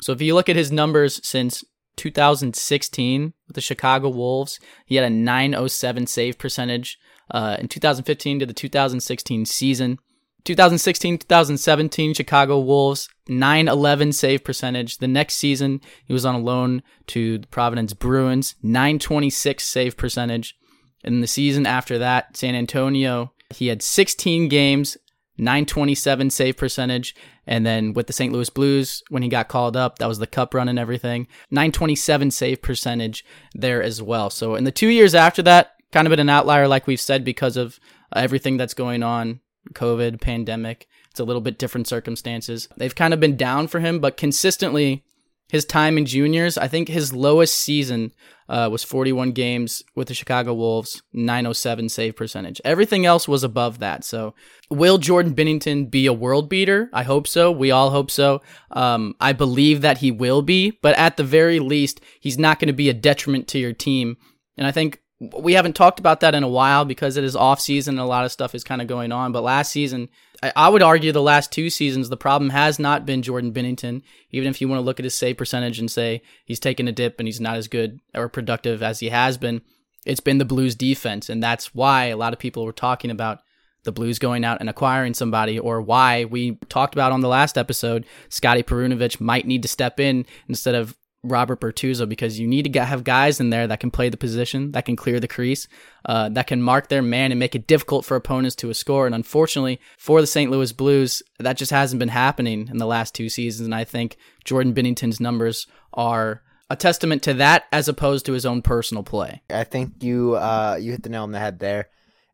So 0.00 0.12
if 0.12 0.22
you 0.22 0.34
look 0.34 0.48
at 0.48 0.56
his 0.56 0.72
numbers 0.72 1.20
since 1.26 1.62
2016 1.98 3.34
with 3.46 3.54
the 3.54 3.60
Chicago 3.60 4.08
Wolves. 4.08 4.58
He 4.86 4.96
had 4.96 5.04
a 5.04 5.10
907 5.10 6.06
save 6.06 6.38
percentage 6.38 6.98
uh, 7.30 7.56
in 7.58 7.68
2015 7.68 8.38
to 8.40 8.46
the 8.46 8.54
2016 8.54 9.44
season. 9.44 9.98
2016 10.44 11.18
2017 11.18 12.14
Chicago 12.14 12.58
Wolves 12.58 13.08
911 13.28 14.12
save 14.12 14.44
percentage. 14.44 14.98
The 14.98 15.08
next 15.08 15.34
season 15.34 15.80
he 16.06 16.12
was 16.12 16.24
on 16.24 16.36
a 16.36 16.38
loan 16.38 16.82
to 17.08 17.38
the 17.38 17.46
Providence 17.48 17.92
Bruins 17.92 18.54
926 18.62 19.62
save 19.64 19.96
percentage. 19.96 20.56
And 21.04 21.22
the 21.22 21.26
season 21.26 21.66
after 21.66 21.98
that 21.98 22.36
San 22.36 22.54
Antonio 22.54 23.32
he 23.50 23.66
had 23.66 23.82
16 23.82 24.48
games 24.48 24.96
927 25.38 26.30
save 26.30 26.56
percentage. 26.56 27.14
And 27.46 27.64
then 27.64 27.94
with 27.94 28.06
the 28.06 28.12
St. 28.12 28.32
Louis 28.32 28.50
Blues, 28.50 29.02
when 29.08 29.22
he 29.22 29.28
got 29.28 29.48
called 29.48 29.76
up, 29.76 29.98
that 29.98 30.08
was 30.08 30.18
the 30.18 30.26
cup 30.26 30.52
run 30.52 30.68
and 30.68 30.78
everything. 30.78 31.26
927 31.50 32.30
save 32.30 32.60
percentage 32.60 33.24
there 33.54 33.82
as 33.82 34.02
well. 34.02 34.30
So 34.30 34.54
in 34.54 34.64
the 34.64 34.72
two 34.72 34.88
years 34.88 35.14
after 35.14 35.42
that, 35.42 35.72
kind 35.92 36.06
of 36.06 36.10
been 36.10 36.20
an 36.20 36.28
outlier, 36.28 36.68
like 36.68 36.86
we've 36.86 37.00
said, 37.00 37.24
because 37.24 37.56
of 37.56 37.80
everything 38.14 38.56
that's 38.56 38.74
going 38.74 39.02
on 39.02 39.40
COVID, 39.74 40.20
pandemic. 40.20 40.86
It's 41.10 41.20
a 41.20 41.24
little 41.24 41.42
bit 41.42 41.58
different 41.58 41.88
circumstances. 41.88 42.68
They've 42.76 42.94
kind 42.94 43.14
of 43.14 43.20
been 43.20 43.36
down 43.36 43.68
for 43.68 43.80
him, 43.80 43.98
but 44.00 44.16
consistently 44.16 45.04
his 45.48 45.64
time 45.64 45.96
in 45.96 46.04
juniors, 46.04 46.58
I 46.58 46.68
think 46.68 46.88
his 46.88 47.12
lowest 47.12 47.54
season 47.54 48.12
uh, 48.48 48.68
was 48.70 48.84
41 48.84 49.32
games 49.32 49.82
with 49.94 50.08
the 50.08 50.14
Chicago 50.14 50.54
Wolves, 50.54 51.02
907 51.12 51.88
save 51.88 52.16
percentage. 52.16 52.60
Everything 52.64 53.06
else 53.06 53.26
was 53.26 53.44
above 53.44 53.78
that. 53.78 54.04
So, 54.04 54.34
will 54.70 54.98
Jordan 54.98 55.34
Binnington 55.34 55.90
be 55.90 56.06
a 56.06 56.12
world 56.12 56.48
beater? 56.48 56.88
I 56.92 57.02
hope 57.02 57.26
so. 57.26 57.50
We 57.50 57.70
all 57.70 57.90
hope 57.90 58.10
so. 58.10 58.42
Um, 58.70 59.14
I 59.20 59.32
believe 59.32 59.80
that 59.82 59.98
he 59.98 60.10
will 60.10 60.42
be, 60.42 60.78
but 60.82 60.96
at 60.96 61.16
the 61.16 61.24
very 61.24 61.60
least, 61.60 62.00
he's 62.20 62.38
not 62.38 62.58
going 62.58 62.68
to 62.68 62.72
be 62.74 62.88
a 62.88 62.94
detriment 62.94 63.48
to 63.48 63.58
your 63.58 63.72
team. 63.72 64.16
And 64.56 64.66
I 64.66 64.72
think 64.72 65.00
we 65.20 65.54
haven't 65.54 65.76
talked 65.76 65.98
about 65.98 66.20
that 66.20 66.34
in 66.34 66.42
a 66.42 66.48
while 66.48 66.84
because 66.84 67.16
it 67.16 67.24
is 67.24 67.34
off 67.34 67.60
season 67.60 67.94
and 67.94 68.00
a 68.00 68.06
lot 68.06 68.24
of 68.24 68.32
stuff 68.32 68.54
is 68.54 68.64
kind 68.64 68.80
of 68.80 68.88
going 68.88 69.12
on. 69.12 69.32
But 69.32 69.42
last 69.42 69.72
season, 69.72 70.08
I, 70.42 70.68
would 70.68 70.82
argue 70.82 71.10
the 71.10 71.20
last 71.20 71.50
two 71.50 71.68
seasons, 71.68 72.08
the 72.08 72.16
problem 72.16 72.50
has 72.50 72.78
not 72.78 73.04
been 73.04 73.22
Jordan 73.22 73.52
Binnington, 73.52 74.02
Even 74.30 74.48
if 74.48 74.60
you 74.60 74.68
want 74.68 74.78
to 74.78 74.84
look 74.84 75.00
at 75.00 75.04
his 75.04 75.14
save 75.14 75.36
percentage 75.36 75.80
and 75.80 75.90
say 75.90 76.22
he's 76.44 76.60
taken 76.60 76.86
a 76.86 76.92
dip 76.92 77.18
and 77.18 77.26
he's 77.26 77.40
not 77.40 77.56
as 77.56 77.66
good 77.66 78.00
or 78.14 78.28
productive 78.28 78.82
as 78.82 79.00
he 79.00 79.08
has 79.08 79.36
been, 79.36 79.62
it's 80.06 80.20
been 80.20 80.38
the 80.38 80.44
Blues 80.44 80.76
defense. 80.76 81.28
And 81.28 81.42
that's 81.42 81.74
why 81.74 82.06
a 82.06 82.16
lot 82.16 82.32
of 82.32 82.38
people 82.38 82.64
were 82.64 82.72
talking 82.72 83.10
about 83.10 83.40
the 83.82 83.92
Blues 83.92 84.18
going 84.18 84.44
out 84.44 84.60
and 84.60 84.68
acquiring 84.68 85.14
somebody, 85.14 85.58
or 85.58 85.80
why 85.80 86.24
we 86.24 86.56
talked 86.68 86.94
about 86.94 87.12
on 87.12 87.20
the 87.20 87.28
last 87.28 87.56
episode, 87.56 88.04
Scotty 88.28 88.62
Perunovich 88.62 89.20
might 89.20 89.46
need 89.46 89.62
to 89.62 89.68
step 89.68 89.98
in 89.98 90.26
instead 90.48 90.74
of 90.74 90.96
Robert 91.24 91.60
Bortuzzo 91.60 92.08
because 92.08 92.38
you 92.38 92.46
need 92.46 92.72
to 92.72 92.84
have 92.84 93.02
guys 93.02 93.40
in 93.40 93.50
there 93.50 93.66
that 93.66 93.80
can 93.80 93.90
play 93.90 94.08
the 94.08 94.16
position, 94.16 94.72
that 94.72 94.84
can 94.84 94.96
clear 94.96 95.18
the 95.18 95.28
crease, 95.28 95.66
uh, 96.04 96.28
that 96.30 96.46
can 96.46 96.62
mark 96.62 96.88
their 96.88 97.02
man 97.02 97.32
and 97.32 97.38
make 97.38 97.54
it 97.54 97.66
difficult 97.66 98.04
for 98.04 98.16
opponents 98.16 98.54
to 98.56 98.72
score. 98.72 99.06
And 99.06 99.14
unfortunately, 99.14 99.80
for 99.96 100.20
the 100.20 100.26
St. 100.26 100.50
Louis 100.50 100.72
Blues, 100.72 101.22
that 101.38 101.56
just 101.56 101.72
hasn't 101.72 101.98
been 101.98 102.08
happening 102.08 102.68
in 102.68 102.78
the 102.78 102.86
last 102.86 103.14
two 103.14 103.28
seasons. 103.28 103.66
And 103.66 103.74
I 103.74 103.84
think 103.84 104.16
Jordan 104.44 104.72
Binnington's 104.72 105.20
numbers 105.20 105.66
are 105.92 106.42
a 106.70 106.76
testament 106.76 107.22
to 107.24 107.34
that 107.34 107.64
as 107.72 107.88
opposed 107.88 108.26
to 108.26 108.32
his 108.32 108.46
own 108.46 108.62
personal 108.62 109.02
play. 109.02 109.42
I 109.50 109.64
think 109.64 110.02
you 110.02 110.36
uh, 110.36 110.78
you 110.80 110.92
hit 110.92 111.02
the 111.02 111.08
nail 111.08 111.24
on 111.24 111.32
the 111.32 111.40
head 111.40 111.58
there. 111.58 111.88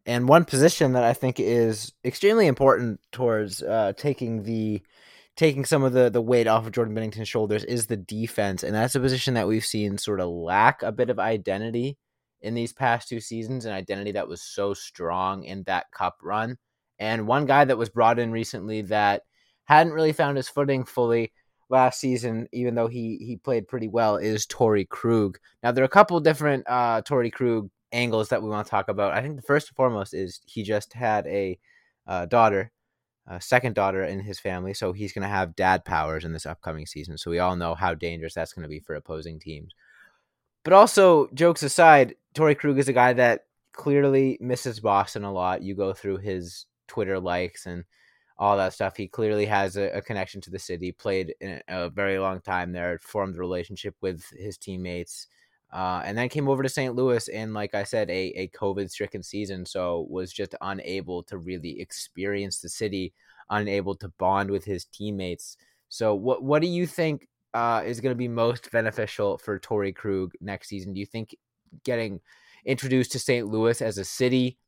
And 0.07 0.29
one 0.29 0.45
position 0.45 0.93
that 0.93 1.05
I 1.05 1.15
think 1.15 1.41
is 1.41 1.93
extremely 2.05 2.47
important 2.47 3.01
towards 3.11 3.63
uh, 3.63 3.95
taking 3.97 4.43
the 4.43 4.83
taking 5.37 5.65
some 5.65 5.83
of 5.83 5.93
the 5.93 6.11
the 6.11 6.23
weight 6.23 6.47
off 6.47 6.67
of 6.67 6.73
Jordan 6.73 6.95
Binnington's 6.95 7.29
shoulders 7.29 7.65
is 7.65 7.87
the 7.87 7.97
defense, 7.97 8.63
and 8.63 8.75
that's 8.75 8.95
a 8.95 9.01
position 9.01 9.35
that 9.35 9.49
we've 9.49 9.65
seen 9.65 9.99
sort 9.99 10.21
of 10.21 10.29
lack 10.29 10.83
a 10.83 10.93
bit 10.93 11.11
of 11.11 11.19
identity 11.19 11.99
in 12.41 12.55
these 12.55 12.73
past 12.73 13.09
two 13.09 13.21
seasons, 13.21 13.65
an 13.65 13.73
identity 13.73 14.13
that 14.13 14.29
was 14.29 14.43
so 14.43 14.75
strong 14.75 15.45
in 15.45 15.63
that 15.65 15.91
cup 15.91 16.19
run. 16.23 16.57
And 16.99 17.27
one 17.27 17.47
guy 17.47 17.65
that 17.65 17.79
was 17.79 17.89
brought 17.89 18.19
in 18.19 18.33
recently 18.33 18.83
that 18.83 19.23
hadn't 19.65 19.95
really 19.95 20.13
found 20.13 20.37
his 20.37 20.49
footing 20.49 20.85
fully 20.85 21.33
last 21.71 21.99
season, 21.99 22.47
even 22.53 22.75
though 22.75 22.87
he 22.87 23.17
he 23.21 23.37
played 23.37 23.69
pretty 23.69 23.89
well, 23.89 24.17
is 24.17 24.47
Torey 24.47 24.89
Krug. 24.89 25.39
Now 25.63 25.73
there 25.73 25.83
are 25.83 25.87
a 25.87 25.89
couple 25.89 26.21
different 26.21 26.65
uh, 26.69 27.03
Torey 27.03 27.33
Krug 27.33 27.71
angles 27.93 28.29
that 28.29 28.43
we 28.43 28.51
want 28.51 28.67
to 28.67 28.71
talk 28.71 28.89
about. 28.89 29.13
I 29.13 29.23
think 29.23 29.37
the 29.37 29.43
first 29.43 29.69
and 29.69 29.77
foremost 29.77 30.15
is 30.15 30.41
he 30.47 30.63
just 30.63 30.93
had 30.93 31.27
a 31.27 31.59
uh, 32.07 32.27
daughter 32.27 32.71
a 33.27 33.41
second 33.41 33.75
daughter 33.75 34.05
in 34.05 34.21
his 34.21 34.39
family, 34.39 34.75
so 34.75 34.93
he's 34.93 35.13
going 35.13 35.23
to 35.23 35.29
have 35.29 35.57
dad 35.57 35.85
powers 35.85 36.25
in 36.25 36.33
this 36.33 36.47
upcoming 36.47 36.87
season. 36.87 37.17
So 37.17 37.31
we 37.31 37.39
all 37.39 37.57
know 37.57 37.75
how 37.75 37.95
dangerous 37.95 38.35
that's 38.35 38.53
going 38.53 38.65
to 38.65 38.69
be 38.69 38.81
for 38.81 38.95
opposing 38.95 39.41
teams. 39.41 39.73
But 40.63 40.73
also, 40.73 41.29
jokes 41.35 41.63
aside, 41.63 42.15
Torey 42.35 42.57
Krug 42.57 42.79
is 42.79 42.89
a 42.89 42.93
guy 42.93 43.13
that 43.15 43.47
clearly 43.73 44.39
misses 44.41 44.81
Boston 44.81 45.25
a 45.25 45.33
lot. 45.33 45.63
You 45.63 45.75
go 45.75 45.93
through 45.93 46.19
his 46.19 46.67
Twitter 46.89 47.19
likes 47.19 47.67
and 47.67 47.85
all 48.39 48.57
that 48.57 48.73
stuff. 48.73 48.97
He 48.97 49.09
clearly 49.09 49.47
has 49.47 49.77
a, 49.77 49.91
a 49.91 50.03
connection 50.03 50.41
to 50.43 50.51
the 50.51 50.59
city, 50.59 50.93
played 50.93 51.35
a 51.69 51.91
very 51.91 52.19
long 52.19 52.41
time 52.41 52.73
there, 52.73 52.99
formed 53.03 53.37
a 53.37 53.41
relationship 53.41 53.95
with 54.01 54.25
his 54.37 54.59
teammates. 54.59 55.29
Uh, 55.75 56.01
and 56.05 56.17
then 56.17 56.29
came 56.29 56.49
over 56.49 56.63
to 56.63 56.69
St. 56.69 56.95
Louis 56.95 57.27
in, 57.27 57.53
like 57.53 57.75
I 57.75 57.83
said, 57.83 58.09
a, 58.09 58.27
a 58.37 58.49
COVID 58.49 58.89
stricken 58.89 59.25
season. 59.25 59.67
So 59.67 60.07
was 60.09 60.33
just 60.33 60.55
unable 60.61 61.25
to 61.25 61.37
really 61.37 61.81
experience 61.81 62.61
the 62.61 62.69
city, 62.69 63.13
unable 63.51 63.97
to 63.97 64.09
bond 64.21 64.51
with 64.51 64.65
his 64.65 64.85
teammates. 64.85 65.57
So 65.89 66.15
what 66.15 66.45
what 66.45 66.63
do 66.63 66.69
you 66.69 66.87
think 66.87 67.29
uh, 67.55 67.83
is 67.85 68.01
going 68.01 68.13
to 68.13 68.19
be 68.19 68.29
most 68.29 68.71
beneficial 68.71 69.37
for 69.37 69.59
Torey 69.59 69.95
Krug 69.95 70.33
next 70.41 70.69
season? 70.69 70.95
Do 70.95 71.01
you 71.01 71.07
think 71.07 71.35
getting 71.83 72.21
introduced 72.65 73.11
to 73.13 73.19
St. 73.19 73.49
Louis 73.49 73.83
as 73.83 73.99
a 73.99 74.05
city 74.05 74.59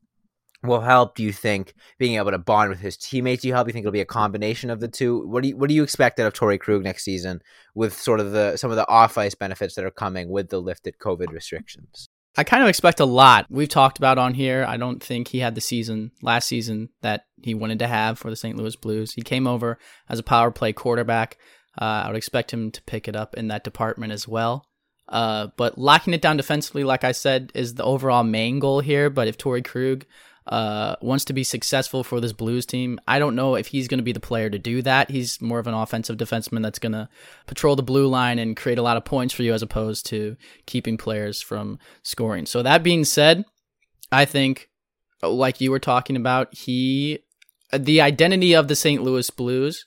will 0.67 0.81
help? 0.81 1.15
Do 1.15 1.23
you 1.23 1.33
think 1.33 1.75
being 1.99 2.17
able 2.17 2.31
to 2.31 2.39
bond 2.39 2.71
with 2.71 2.81
his 2.81 2.97
teammates? 2.97 3.43
Do 3.43 3.49
you 3.49 3.55
help? 3.55 3.67
Do 3.67 3.71
You 3.71 3.73
think 3.73 3.85
it'll 3.85 3.93
be 3.93 4.01
a 4.01 4.05
combination 4.05 4.71
of 4.71 4.81
the 4.81 4.89
two? 4.89 5.27
What 5.27 5.43
do 5.43 5.49
you 5.49 5.57
What 5.57 5.69
do 5.69 5.75
you 5.75 5.83
expect 5.83 6.21
out 6.21 6.27
of 6.27 6.35
Torey 6.35 6.59
Krug 6.59 6.83
next 6.83 7.05
season 7.05 7.43
with 7.75 7.95
sort 7.95 8.21
of 8.21 8.33
the 8.33 8.57
some 8.57 8.71
of 8.71 8.77
the 8.77 8.89
off 8.89 9.19
ice 9.19 9.35
benefits 9.35 9.75
that 9.75 9.85
are 9.85 9.91
coming 9.91 10.29
with 10.29 10.49
the 10.49 10.61
lifted 10.61 10.99
COVID 10.99 11.31
restrictions? 11.31 12.09
I 12.39 12.45
kind 12.45 12.63
of 12.63 12.69
expect 12.69 13.01
a 13.01 13.07
lot. 13.07 13.47
We've 13.49 13.69
talked 13.69 13.97
about 13.97 14.19
on 14.19 14.35
here. 14.35 14.65
I 14.69 14.77
don't 14.77 15.03
think 15.03 15.29
he 15.29 15.39
had 15.39 15.55
the 15.55 15.61
season 15.63 16.13
last 16.21 16.47
season 16.47 16.91
that 17.01 17.25
he 17.43 17.55
wanted 17.55 17.79
to 17.79 17.87
have 17.87 18.19
for 18.19 18.29
the 18.29 18.37
St. 18.37 18.57
Louis 18.57 18.77
Blues. 18.77 19.15
He 19.15 19.23
came 19.23 19.47
over 19.47 19.79
as 20.09 20.19
a 20.19 20.23
power 20.23 20.51
play 20.51 20.75
quarterback. 20.75 21.39
Uh, 21.81 22.05
I 22.05 22.09
would 22.09 22.17
expect 22.17 22.53
him 22.53 22.71
to 22.73 22.83
pick 22.83 23.09
it 23.09 23.17
up 23.17 23.35
in 23.35 23.49
that 23.49 23.65
department 23.65 24.13
as 24.13 24.29
well. 24.29 24.67
Uh, 25.09 25.49
but 25.57 25.79
locking 25.79 26.15
it 26.15 26.21
down 26.21 26.37
defensively, 26.37 26.85
like 26.85 27.05
I 27.05 27.13
said, 27.13 27.53
is 27.55 27.75
the 27.75 27.85
overall 27.85 28.25
main 28.25 28.59
goal 28.59 28.81
here. 28.81 29.09
But 29.09 29.29
if 29.29 29.39
Torey 29.39 29.65
Krug 29.65 30.05
uh, 30.47 30.97
wants 31.01 31.25
to 31.25 31.33
be 31.33 31.43
successful 31.43 32.05
for 32.05 32.21
this 32.21 32.33
Blues 32.33 32.67
team. 32.67 33.01
I 33.09 33.19
don't 33.19 33.35
know 33.35 33.57
if 33.57 33.69
he's 33.69 33.89
going 33.89 33.99
to 33.99 34.05
be 34.05 34.13
the 34.13 34.21
player 34.21 34.49
to 34.49 34.59
do 34.59 34.81
that. 34.83 35.11
He's 35.11 35.41
more 35.41 35.59
of 35.59 35.67
an 35.67 35.75
offensive 35.75 36.17
defenseman 36.17 36.63
that's 36.63 36.79
going 36.79 36.93
to 36.93 37.09
patrol 37.47 37.75
the 37.75 37.83
blue 37.83 38.07
line 38.07 38.39
and 38.39 38.57
create 38.57 38.79
a 38.79 38.83
lot 38.83 38.97
of 38.97 39.05
points 39.05 39.35
for 39.35 39.43
you 39.43 39.53
as 39.53 39.63
opposed 39.63 40.07
to 40.07 40.37
keeping 40.67 40.97
players 40.97 41.43
from 41.43 41.79
scoring. 42.03 42.47
So, 42.47 42.63
that 42.63 42.83
being 42.83 43.05
said, 43.05 43.45
I 44.13 44.25
think, 44.25 44.71
like 45.23 45.61
you 45.61 45.71
were 45.71 45.81
talking 45.81 46.17
about, 46.17 46.55
he, 46.55 47.21
the 47.77 48.01
identity 48.01 48.55
of 48.55 48.69
the 48.69 48.77
St. 48.77 49.03
Louis 49.03 49.29
Blues. 49.31 49.85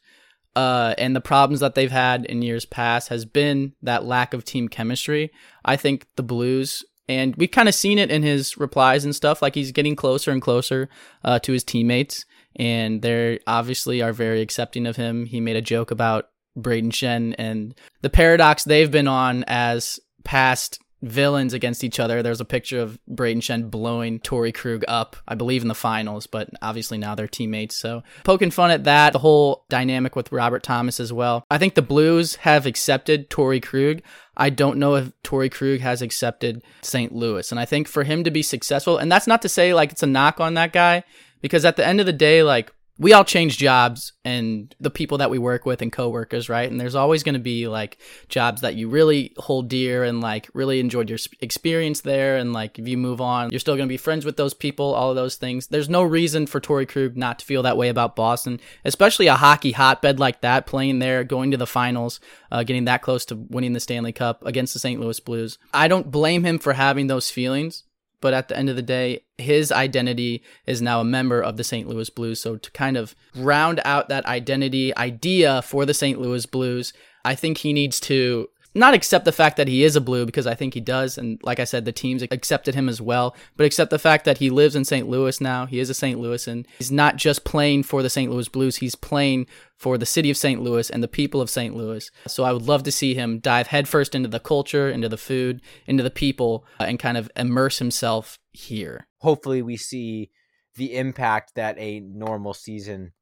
Uh, 0.55 0.95
and 0.97 1.15
the 1.15 1.21
problems 1.21 1.61
that 1.61 1.75
they've 1.75 1.91
had 1.91 2.25
in 2.25 2.41
years 2.41 2.65
past 2.65 3.09
has 3.09 3.23
been 3.23 3.71
that 3.83 4.03
lack 4.03 4.33
of 4.33 4.43
team 4.43 4.67
chemistry. 4.67 5.31
I 5.63 5.77
think 5.77 6.07
the 6.17 6.23
Blues 6.23 6.83
and 7.09 7.35
we've 7.35 7.51
kind 7.51 7.67
of 7.67 7.73
seen 7.73 7.97
it 7.97 8.11
in 8.11 8.21
his 8.21 8.57
replies 8.57 9.03
and 9.03 9.15
stuff. 9.15 9.41
Like 9.41 9.55
he's 9.55 9.71
getting 9.71 9.95
closer 9.95 10.31
and 10.31 10.41
closer 10.41 10.87
uh, 11.23 11.39
to 11.39 11.51
his 11.51 11.63
teammates, 11.63 12.23
and 12.55 13.01
they 13.01 13.39
obviously 13.47 14.01
are 14.01 14.13
very 14.13 14.41
accepting 14.41 14.85
of 14.85 14.95
him. 14.95 15.25
He 15.25 15.41
made 15.41 15.55
a 15.55 15.61
joke 15.61 15.89
about 15.89 16.29
Brayden 16.57 16.91
Schenn 16.91 17.33
and 17.37 17.73
the 18.01 18.09
paradox 18.09 18.63
they've 18.63 18.91
been 18.91 19.07
on 19.07 19.43
as 19.47 19.99
past 20.23 20.79
villains 21.01 21.53
against 21.53 21.83
each 21.83 21.99
other. 21.99 22.21
There's 22.21 22.41
a 22.41 22.45
picture 22.45 22.79
of 22.79 22.99
Brayden 23.09 23.41
Schenn 23.41 23.69
blowing 23.71 24.19
Torey 24.19 24.53
Krug 24.53 24.83
up, 24.87 25.15
I 25.27 25.35
believe, 25.35 25.61
in 25.61 25.67
the 25.67 25.75
finals, 25.75 26.27
but 26.27 26.49
obviously 26.61 26.97
now 26.97 27.15
they're 27.15 27.27
teammates. 27.27 27.79
So 27.79 28.03
poking 28.23 28.51
fun 28.51 28.71
at 28.71 28.83
that, 28.83 29.13
the 29.13 29.19
whole 29.19 29.65
dynamic 29.69 30.15
with 30.15 30.31
Robert 30.31 30.63
Thomas 30.63 30.99
as 30.99 31.13
well. 31.13 31.45
I 31.49 31.57
think 31.57 31.75
the 31.75 31.81
Blues 31.81 32.35
have 32.37 32.65
accepted 32.65 33.29
Torey 33.29 33.61
Krug. 33.61 34.01
I 34.35 34.49
don't 34.49 34.77
know 34.77 34.95
if 34.95 35.11
Torey 35.23 35.51
Krug 35.51 35.79
has 35.79 36.01
accepted 36.01 36.63
St. 36.81 37.13
Louis. 37.13 37.51
And 37.51 37.59
I 37.59 37.65
think 37.65 37.87
for 37.87 38.03
him 38.03 38.23
to 38.23 38.31
be 38.31 38.43
successful, 38.43 38.97
and 38.97 39.11
that's 39.11 39.27
not 39.27 39.41
to 39.43 39.49
say 39.49 39.73
like 39.73 39.91
it's 39.91 40.03
a 40.03 40.07
knock 40.07 40.39
on 40.39 40.53
that 40.55 40.73
guy, 40.73 41.03
because 41.41 41.65
at 41.65 41.77
the 41.77 41.85
end 41.85 41.99
of 41.99 42.05
the 42.05 42.13
day, 42.13 42.43
like 42.43 42.73
we 42.99 43.13
all 43.13 43.23
change 43.23 43.57
jobs 43.57 44.11
and 44.25 44.75
the 44.81 44.89
people 44.89 45.19
that 45.19 45.29
we 45.29 45.37
work 45.37 45.65
with 45.65 45.81
and 45.81 45.91
coworkers, 45.91 46.49
right? 46.49 46.69
And 46.69 46.79
there's 46.79 46.95
always 46.95 47.23
going 47.23 47.33
to 47.33 47.39
be 47.39 47.67
like 47.69 47.97
jobs 48.27 48.59
that 48.61 48.75
you 48.75 48.89
really 48.89 49.33
hold 49.37 49.69
dear 49.69 50.03
and 50.03 50.19
like 50.19 50.49
really 50.53 50.81
enjoyed 50.81 51.09
your 51.09 51.17
experience 51.39 52.01
there. 52.01 52.35
And 52.35 52.51
like 52.51 52.77
if 52.77 52.89
you 52.89 52.97
move 52.97 53.21
on, 53.21 53.51
you're 53.51 53.59
still 53.61 53.77
going 53.77 53.87
to 53.87 53.91
be 53.91 53.97
friends 53.97 54.25
with 54.25 54.35
those 54.35 54.53
people, 54.53 54.93
all 54.93 55.09
of 55.09 55.15
those 55.15 55.37
things. 55.37 55.67
There's 55.67 55.87
no 55.87 56.03
reason 56.03 56.45
for 56.45 56.59
Torey 56.59 56.87
Krug 56.87 57.15
not 57.15 57.39
to 57.39 57.45
feel 57.45 57.63
that 57.63 57.77
way 57.77 57.87
about 57.87 58.17
Boston, 58.17 58.59
especially 58.83 59.27
a 59.27 59.35
hockey 59.35 59.71
hotbed 59.71 60.19
like 60.19 60.41
that, 60.41 60.67
playing 60.67 60.99
there, 60.99 61.23
going 61.23 61.51
to 61.51 61.57
the 61.57 61.65
finals, 61.65 62.19
uh, 62.51 62.63
getting 62.63 62.83
that 62.85 63.01
close 63.01 63.23
to 63.25 63.35
winning 63.35 63.71
the 63.71 63.79
Stanley 63.79 64.11
Cup 64.11 64.45
against 64.45 64.73
the 64.73 64.79
St. 64.79 64.99
Louis 64.99 65.21
Blues. 65.21 65.57
I 65.73 65.87
don't 65.87 66.11
blame 66.11 66.43
him 66.43 66.59
for 66.59 66.73
having 66.73 67.07
those 67.07 67.31
feelings 67.31 67.85
but 68.21 68.33
at 68.33 68.47
the 68.47 68.57
end 68.57 68.69
of 68.69 68.75
the 68.75 68.81
day, 68.81 69.21
his 69.37 69.71
identity 69.71 70.43
is 70.65 70.81
now 70.81 70.99
a 70.99 71.05
member 71.05 71.41
of 71.41 71.57
the 71.57 71.63
St. 71.63 71.87
Louis 71.87 72.09
Blues. 72.09 72.41
So 72.41 72.57
to 72.57 72.71
kind 72.71 72.97
of 72.97 73.15
round 73.35 73.79
out 73.85 74.09
that 74.09 74.25
identity 74.25 74.95
idea 74.97 75.61
for 75.61 75.85
the 75.85 75.93
St. 75.93 76.19
Louis 76.19 76.45
Blues, 76.45 76.93
I 77.23 77.35
think 77.35 77.59
he 77.59 77.73
needs 77.73 77.99
to 78.01 78.49
not 78.79 78.93
accept 78.93 79.25
the 79.25 79.31
fact 79.31 79.57
that 79.57 79.67
he 79.67 79.83
is 79.83 79.95
a 79.95 80.01
blue 80.01 80.25
because 80.25 80.47
I 80.47 80.55
think 80.55 80.73
he 80.73 80.79
does. 80.79 81.17
And 81.17 81.39
like 81.43 81.59
I 81.59 81.65
said, 81.65 81.85
the 81.85 81.91
teams 81.91 82.23
accepted 82.23 82.73
him 82.73 82.89
as 82.89 83.01
well, 83.01 83.35
but 83.55 83.65
accept 83.65 83.91
the 83.91 83.99
fact 83.99 84.25
that 84.25 84.39
he 84.39 84.49
lives 84.49 84.75
in 84.75 84.85
St. 84.85 85.07
Louis 85.07 85.39
now. 85.39 85.65
He 85.65 85.79
is 85.79 85.89
a 85.89 85.93
St. 85.93 86.19
Louis 86.19 86.47
and 86.47 86.67
he's 86.77 86.91
not 86.91 87.17
just 87.17 87.43
playing 87.43 87.83
for 87.83 88.01
the 88.01 88.09
St. 88.09 88.31
Louis 88.31 88.47
Blues. 88.47 88.77
He's 88.77 88.95
playing 88.95 89.45
for 89.75 89.97
the 89.97 90.05
city 90.05 90.29
of 90.29 90.37
St. 90.37 90.61
Louis 90.61 90.89
and 90.89 91.03
the 91.03 91.07
people 91.07 91.41
of 91.41 91.49
St. 91.49 91.75
Louis. 91.75 92.09
So 92.27 92.43
I 92.43 92.51
would 92.51 92.63
love 92.63 92.83
to 92.83 92.91
see 92.91 93.13
him 93.13 93.39
dive 93.39 93.67
headfirst 93.67 94.15
into 94.15 94.29
the 94.29 94.39
culture, 94.39 94.89
into 94.89 95.09
the 95.09 95.17
food, 95.17 95.61
into 95.85 96.03
the 96.03 96.09
people, 96.09 96.65
uh, 96.79 96.83
and 96.83 96.99
kind 96.99 97.17
of 97.17 97.29
immerse 97.35 97.79
himself 97.79 98.39
here. 98.51 99.07
Hopefully, 99.19 99.61
we 99.61 99.77
see 99.77 100.31
the 100.75 100.95
impact 100.95 101.55
that 101.55 101.77
a 101.77 101.99
normal 101.99 102.53
season 102.53 103.13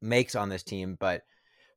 makes 0.00 0.34
on 0.34 0.48
this 0.48 0.62
team. 0.62 0.96
But 0.98 1.22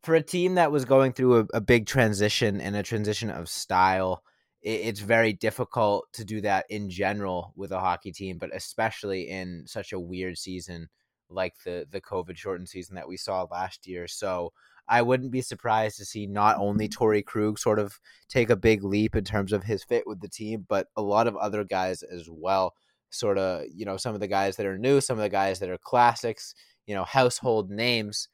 for 0.04 0.16
a 0.16 0.22
team 0.22 0.56
that 0.56 0.72
was 0.72 0.86
going 0.86 1.14
through 1.14 1.40
a, 1.40 1.46
a 1.56 1.62
big 1.62 1.86
transition 1.86 2.62
and 2.62 2.76
a 2.76 2.84
transition 2.84 3.30
of 3.30 3.50
style, 3.50 4.24
it, 4.62 4.82
it's 4.82 5.00
very 5.00 5.34
difficult 5.34 6.08
to 6.14 6.24
do 6.24 6.42
that 6.42 6.66
in 6.70 6.90
general 6.90 7.54
with 7.56 7.72
a 7.72 7.80
hockey 7.80 8.12
team, 8.12 8.38
but 8.38 8.56
especially 8.56 9.30
in 9.30 9.64
such 9.68 9.92
a 9.94 10.00
weird 10.00 10.38
season 10.38 10.90
like 11.30 11.54
the 11.64 11.86
the 11.92 12.02
COVID 12.02 12.38
shortened 12.38 12.70
season 12.70 12.96
that 12.96 13.08
we 13.08 13.18
saw 13.18 13.46
last 13.52 13.86
year. 13.88 14.08
So 14.08 14.52
I 14.88 15.04
wouldn't 15.04 15.32
be 15.32 15.42
surprised 15.42 15.98
to 15.98 16.06
see 16.06 16.26
not 16.26 16.58
only 16.58 16.90
Torey 16.90 17.24
Krug 17.24 17.60
sort 17.60 17.78
of 17.78 18.00
take 18.28 18.50
a 18.50 18.56
big 18.56 18.84
leap 18.84 19.16
in 19.16 19.24
terms 19.24 19.54
of 19.54 19.64
his 19.64 19.84
fit 19.84 20.08
with 20.08 20.22
the 20.22 20.28
team, 20.28 20.66
but 20.68 20.88
a 20.96 21.02
lot 21.02 21.28
of 21.28 21.36
other 21.36 21.64
guys 21.64 22.02
as 22.02 22.28
well. 22.30 22.74
Sort 23.12 23.38
of, 23.38 23.66
you 23.74 23.86
know, 23.86 23.98
some 23.98 24.16
of 24.16 24.20
the 24.20 24.28
guys 24.28 24.56
that 24.56 24.66
are 24.66 24.78
new, 24.78 25.02
some 25.02 25.18
of 25.18 25.24
the 25.24 25.30
guys 25.30 25.60
that 25.60 25.70
are 25.70 25.78
classics, 25.78 26.56
you 26.88 26.96
know, 26.96 27.04
household 27.04 27.70
names 27.70 28.28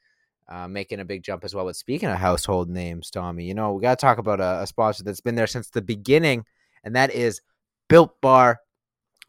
uh, 0.48 0.68
making 0.68 1.00
a 1.00 1.04
big 1.04 1.22
jump 1.22 1.44
as 1.44 1.54
well. 1.54 1.64
But 1.64 1.76
speaking 1.76 2.08
of 2.08 2.18
household 2.18 2.68
names, 2.68 3.10
Tommy, 3.10 3.44
you 3.44 3.54
know, 3.54 3.72
we 3.72 3.82
got 3.82 3.98
to 3.98 4.04
talk 4.04 4.18
about 4.18 4.40
a, 4.40 4.62
a 4.62 4.66
sponsor 4.66 5.04
that's 5.04 5.20
been 5.20 5.34
there 5.34 5.46
since 5.46 5.70
the 5.70 5.82
beginning, 5.82 6.44
and 6.84 6.94
that 6.96 7.12
is 7.12 7.40
Built 7.88 8.20
Bar. 8.20 8.60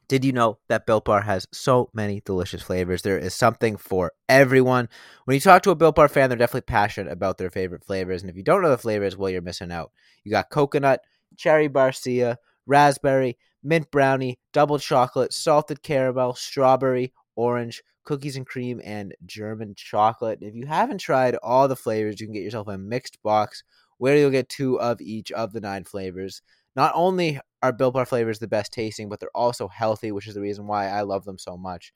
Did 0.07 0.23
you 0.23 0.31
know 0.31 0.59
that 0.69 0.85
Built 0.85 1.03
Bar 1.03 1.21
has 1.21 1.47
so 1.51 1.89
many 1.93 2.21
delicious 2.23 2.61
flavors? 2.61 3.01
There 3.01 3.17
is 3.17 3.35
something 3.35 3.75
for 3.75 4.13
everyone. 4.29 4.87
When 5.25 5.35
you 5.35 5.41
talk 5.41 5.63
to 5.63 5.71
a 5.71 5.75
Built 5.75 5.95
Bar 5.95 6.07
fan, 6.07 6.29
they're 6.29 6.37
definitely 6.37 6.61
passionate 6.61 7.11
about 7.11 7.37
their 7.37 7.49
favorite 7.49 7.83
flavors. 7.83 8.21
And 8.21 8.29
if 8.29 8.37
you 8.37 8.43
don't 8.43 8.61
know 8.61 8.69
the 8.69 8.77
flavors, 8.77 9.17
well, 9.17 9.29
you're 9.29 9.41
missing 9.41 9.71
out. 9.71 9.91
You 10.23 10.31
got 10.31 10.49
coconut, 10.49 11.01
cherry 11.35 11.67
barcia, 11.67 12.37
raspberry, 12.65 13.37
mint 13.63 13.91
brownie, 13.91 14.39
double 14.53 14.79
chocolate, 14.79 15.33
salted 15.33 15.83
caramel, 15.83 16.35
strawberry, 16.35 17.11
orange, 17.35 17.83
cookies 18.07 18.37
and 18.37 18.47
cream, 18.47 18.79
and 18.85 19.13
German 19.25 19.75
chocolate. 19.75 20.39
If 20.41 20.55
you 20.55 20.65
haven't 20.65 20.99
tried 20.99 21.35
all 21.43 21.67
the 21.67 21.75
flavors, 21.75 22.21
you 22.21 22.25
can 22.25 22.33
get 22.33 22.41
yourself 22.43 22.69
a 22.69 22.77
mixed 22.77 23.21
box 23.21 23.65
where 23.97 24.15
you'll 24.15 24.31
get 24.31 24.47
two 24.47 24.79
of 24.79 25.01
each 25.01 25.29
of 25.33 25.51
the 25.51 25.59
nine 25.59 25.83
flavors. 25.83 26.41
Not 26.73 26.93
only 26.95 27.37
are 27.61 27.73
Built 27.73 27.95
Bar 27.95 28.05
flavors 28.05 28.39
the 28.39 28.47
best 28.47 28.71
tasting, 28.71 29.09
but 29.09 29.19
they're 29.19 29.29
also 29.35 29.67
healthy, 29.67 30.13
which 30.13 30.25
is 30.25 30.35
the 30.35 30.41
reason 30.41 30.67
why 30.67 30.87
I 30.87 31.01
love 31.01 31.25
them 31.25 31.37
so 31.37 31.57
much. 31.57 31.93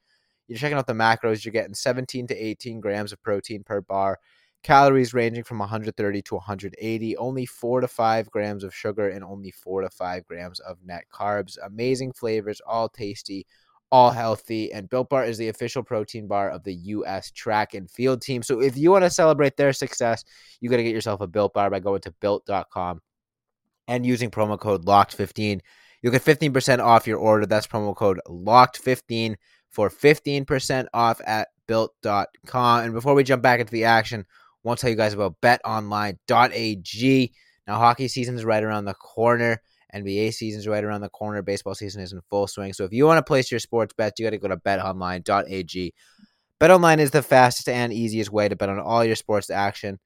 You're 0.49 0.57
checking 0.57 0.77
out 0.77 0.85
the 0.85 0.93
macros, 0.93 1.45
you're 1.45 1.53
getting 1.53 1.73
17 1.73 2.27
to 2.27 2.35
18 2.35 2.81
grams 2.81 3.13
of 3.13 3.23
protein 3.23 3.63
per 3.63 3.79
bar, 3.79 4.19
calories 4.63 5.13
ranging 5.13 5.45
from 5.45 5.59
130 5.59 6.21
to 6.23 6.35
180, 6.35 7.15
only 7.15 7.45
4 7.45 7.79
to 7.79 7.87
5 7.87 8.29
grams 8.29 8.65
of 8.65 8.75
sugar, 8.75 9.07
and 9.07 9.23
only 9.23 9.51
4 9.51 9.83
to 9.83 9.89
5 9.89 10.25
grams 10.25 10.59
of 10.59 10.77
net 10.83 11.05
carbs. 11.09 11.57
Amazing 11.63 12.11
flavors, 12.11 12.59
all 12.67 12.89
tasty, 12.89 13.45
all 13.91 14.11
healthy. 14.11 14.71
And 14.71 14.89
Built 14.89 15.09
Bar 15.09 15.25
is 15.25 15.37
the 15.37 15.49
official 15.49 15.83
protein 15.83 16.27
bar 16.27 16.49
of 16.49 16.63
the 16.63 16.73
U.S. 16.73 17.31
track 17.31 17.73
and 17.73 17.89
field 17.89 18.21
team. 18.21 18.43
So 18.43 18.61
if 18.61 18.77
you 18.77 18.91
want 18.91 19.03
to 19.03 19.09
celebrate 19.09 19.57
their 19.57 19.73
success, 19.73 20.23
you 20.59 20.69
got 20.69 20.77
to 20.77 20.83
get 20.83 20.93
yourself 20.93 21.21
a 21.21 21.27
Built 21.27 21.53
Bar 21.53 21.69
by 21.69 21.79
going 21.79 22.01
to 22.01 22.11
built.com 22.21 23.01
and 23.87 24.05
using 24.05 24.31
promo 24.31 24.59
code 24.59 24.85
LOCKED15. 24.85 25.59
You'll 26.01 26.13
get 26.13 26.23
15% 26.23 26.79
off 26.79 27.07
your 27.07 27.19
order. 27.19 27.45
That's 27.45 27.67
promo 27.67 27.95
code 27.95 28.19
LOCKED15 28.27 29.35
for 29.69 29.89
15% 29.89 30.87
off 30.93 31.21
at 31.25 31.49
built.com. 31.67 32.83
And 32.83 32.93
before 32.93 33.13
we 33.13 33.23
jump 33.23 33.43
back 33.43 33.59
into 33.59 33.71
the 33.71 33.85
action, 33.85 34.21
I 34.21 34.25
want 34.63 34.79
to 34.79 34.81
tell 34.81 34.89
you 34.89 34.97
guys 34.97 35.13
about 35.13 35.39
betonline.ag. 35.41 37.33
Now, 37.67 37.77
hockey 37.77 38.07
season 38.07 38.35
is 38.35 38.45
right 38.45 38.63
around 38.63 38.85
the 38.85 38.93
corner. 38.93 39.61
NBA 39.95 40.33
season 40.33 40.59
is 40.59 40.67
right 40.67 40.83
around 40.83 41.01
the 41.01 41.09
corner. 41.09 41.41
Baseball 41.41 41.75
season 41.75 42.01
is 42.01 42.13
in 42.13 42.21
full 42.29 42.47
swing. 42.47 42.73
So 42.73 42.83
if 42.83 42.93
you 42.93 43.05
want 43.05 43.17
to 43.17 43.23
place 43.23 43.51
your 43.51 43.59
sports 43.59 43.93
bets, 43.93 44.19
you 44.19 44.25
got 44.25 44.31
to 44.31 44.37
go 44.37 44.47
to 44.47 44.57
betonline.ag. 44.57 45.93
BetOnline 46.59 46.99
is 46.99 47.11
the 47.11 47.23
fastest 47.23 47.69
and 47.69 47.91
easiest 47.91 48.31
way 48.31 48.47
to 48.47 48.55
bet 48.55 48.69
on 48.69 48.79
all 48.79 49.03
your 49.03 49.15
sports 49.15 49.49
action. 49.49 49.99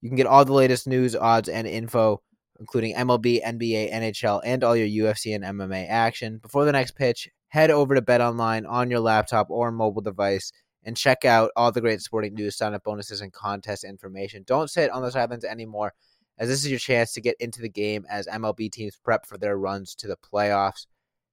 You 0.00 0.08
can 0.08 0.16
get 0.16 0.26
all 0.26 0.44
the 0.44 0.54
latest 0.54 0.86
news, 0.86 1.14
odds, 1.14 1.48
and 1.48 1.66
info 1.66 2.22
including 2.60 2.94
MLB, 2.94 3.42
NBA, 3.42 3.92
NHL, 3.92 4.42
and 4.44 4.62
all 4.62 4.76
your 4.76 5.10
UFC 5.10 5.34
and 5.34 5.42
MMA 5.42 5.88
action. 5.88 6.38
Before 6.38 6.66
the 6.66 6.72
next 6.72 6.94
pitch, 6.94 7.28
head 7.48 7.70
over 7.70 7.94
to 7.94 8.02
BetOnline 8.02 8.68
on 8.68 8.90
your 8.90 9.00
laptop 9.00 9.50
or 9.50 9.72
mobile 9.72 10.02
device 10.02 10.52
and 10.84 10.96
check 10.96 11.24
out 11.24 11.50
all 11.56 11.72
the 11.72 11.80
great 11.80 12.02
sporting 12.02 12.34
news, 12.34 12.56
sign 12.56 12.74
up 12.74 12.84
bonuses, 12.84 13.22
and 13.22 13.32
contest 13.32 13.82
information. 13.82 14.44
Don't 14.46 14.70
sit 14.70 14.90
on 14.90 15.02
the 15.02 15.10
sidelines 15.10 15.44
anymore, 15.44 15.94
as 16.40 16.48
this 16.48 16.64
is 16.64 16.70
your 16.70 16.80
chance 16.80 17.12
to 17.12 17.20
get 17.20 17.36
into 17.38 17.60
the 17.60 17.68
game 17.68 18.04
as 18.08 18.26
MLB 18.26 18.72
teams 18.72 18.98
prep 19.04 19.26
for 19.26 19.36
their 19.36 19.58
runs 19.58 19.94
to 19.96 20.08
the 20.08 20.16
playoffs. 20.16 20.86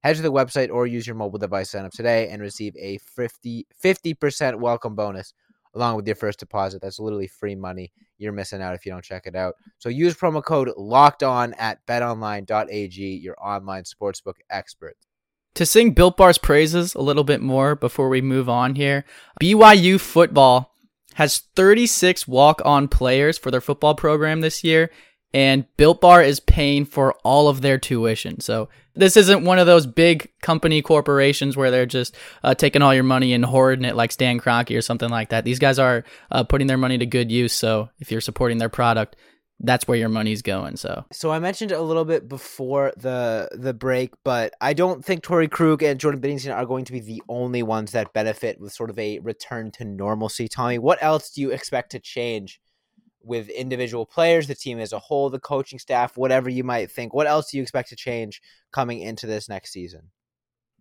Head 0.04 0.16
to 0.16 0.22
the 0.22 0.30
website 0.30 0.70
or 0.70 0.86
use 0.86 1.06
your 1.06 1.16
mobile 1.16 1.38
device 1.38 1.70
sign 1.70 1.86
up 1.86 1.92
today 1.92 2.28
and 2.28 2.42
receive 2.42 2.76
a 2.76 2.98
50, 2.98 3.66
50% 3.82 4.60
welcome 4.60 4.94
bonus 4.94 5.32
along 5.74 5.96
with 5.96 6.06
your 6.06 6.14
first 6.14 6.38
deposit. 6.38 6.82
That's 6.82 7.00
literally 7.00 7.26
free 7.26 7.54
money. 7.54 7.90
You're 8.18 8.32
missing 8.32 8.62
out 8.62 8.74
if 8.74 8.84
you 8.84 8.92
don't 8.92 9.04
check 9.04 9.26
it 9.26 9.34
out. 9.34 9.54
So 9.78 9.88
use 9.88 10.14
promo 10.14 10.44
code 10.44 10.70
locked 10.76 11.22
on 11.22 11.54
at 11.54 11.84
betonline.ag, 11.86 13.16
your 13.16 13.36
online 13.42 13.84
sportsbook 13.84 14.34
expert. 14.50 14.96
To 15.54 15.66
sing 15.66 15.92
Built 15.92 16.16
Bar's 16.16 16.38
praises 16.38 16.94
a 16.94 17.00
little 17.00 17.24
bit 17.24 17.40
more 17.40 17.74
before 17.74 18.08
we 18.08 18.20
move 18.20 18.48
on 18.48 18.74
here, 18.74 19.04
BYU 19.42 19.98
football 19.98 20.74
has 21.18 21.38
36 21.56 22.28
walk 22.28 22.62
on 22.64 22.86
players 22.86 23.38
for 23.38 23.50
their 23.50 23.60
football 23.60 23.96
program 23.96 24.40
this 24.40 24.62
year, 24.62 24.88
and 25.34 25.64
Built 25.76 26.00
Bar 26.00 26.22
is 26.22 26.38
paying 26.38 26.84
for 26.84 27.12
all 27.24 27.48
of 27.48 27.60
their 27.60 27.76
tuition. 27.76 28.38
So 28.38 28.68
this 28.94 29.16
isn't 29.16 29.44
one 29.44 29.58
of 29.58 29.66
those 29.66 29.84
big 29.84 30.30
company 30.42 30.80
corporations 30.80 31.56
where 31.56 31.72
they're 31.72 31.86
just 31.86 32.16
uh, 32.44 32.54
taking 32.54 32.82
all 32.82 32.94
your 32.94 33.02
money 33.02 33.32
and 33.32 33.44
hoarding 33.44 33.84
it 33.84 33.96
like 33.96 34.12
Stan 34.12 34.38
Kroenke 34.38 34.78
or 34.78 34.80
something 34.80 35.10
like 35.10 35.30
that. 35.30 35.44
These 35.44 35.58
guys 35.58 35.80
are 35.80 36.04
uh, 36.30 36.44
putting 36.44 36.68
their 36.68 36.78
money 36.78 36.98
to 36.98 37.04
good 37.04 37.32
use. 37.32 37.52
So 37.52 37.88
if 37.98 38.12
you're 38.12 38.20
supporting 38.20 38.58
their 38.58 38.68
product, 38.68 39.16
that's 39.60 39.88
where 39.88 39.98
your 39.98 40.08
money's 40.08 40.42
going. 40.42 40.76
So, 40.76 41.04
so 41.12 41.30
I 41.30 41.38
mentioned 41.38 41.72
a 41.72 41.82
little 41.82 42.04
bit 42.04 42.28
before 42.28 42.92
the 42.96 43.48
the 43.52 43.74
break, 43.74 44.12
but 44.24 44.54
I 44.60 44.72
don't 44.72 45.04
think 45.04 45.22
Torey 45.22 45.50
Krug 45.50 45.82
and 45.82 45.98
Jordan 45.98 46.20
Binnington 46.20 46.54
are 46.54 46.66
going 46.66 46.84
to 46.84 46.92
be 46.92 47.00
the 47.00 47.22
only 47.28 47.62
ones 47.62 47.92
that 47.92 48.12
benefit 48.12 48.60
with 48.60 48.72
sort 48.72 48.90
of 48.90 48.98
a 48.98 49.18
return 49.18 49.70
to 49.72 49.84
normalcy. 49.84 50.48
Tommy, 50.48 50.78
what 50.78 51.02
else 51.02 51.30
do 51.30 51.40
you 51.40 51.50
expect 51.50 51.90
to 51.92 51.98
change 51.98 52.60
with 53.22 53.48
individual 53.48 54.06
players, 54.06 54.46
the 54.46 54.54
team 54.54 54.78
as 54.78 54.92
a 54.92 54.98
whole, 54.98 55.28
the 55.28 55.40
coaching 55.40 55.78
staff, 55.78 56.16
whatever 56.16 56.48
you 56.48 56.64
might 56.64 56.90
think? 56.90 57.12
What 57.12 57.26
else 57.26 57.50
do 57.50 57.56
you 57.56 57.62
expect 57.62 57.88
to 57.90 57.96
change 57.96 58.40
coming 58.72 59.00
into 59.00 59.26
this 59.26 59.48
next 59.48 59.72
season? 59.72 60.10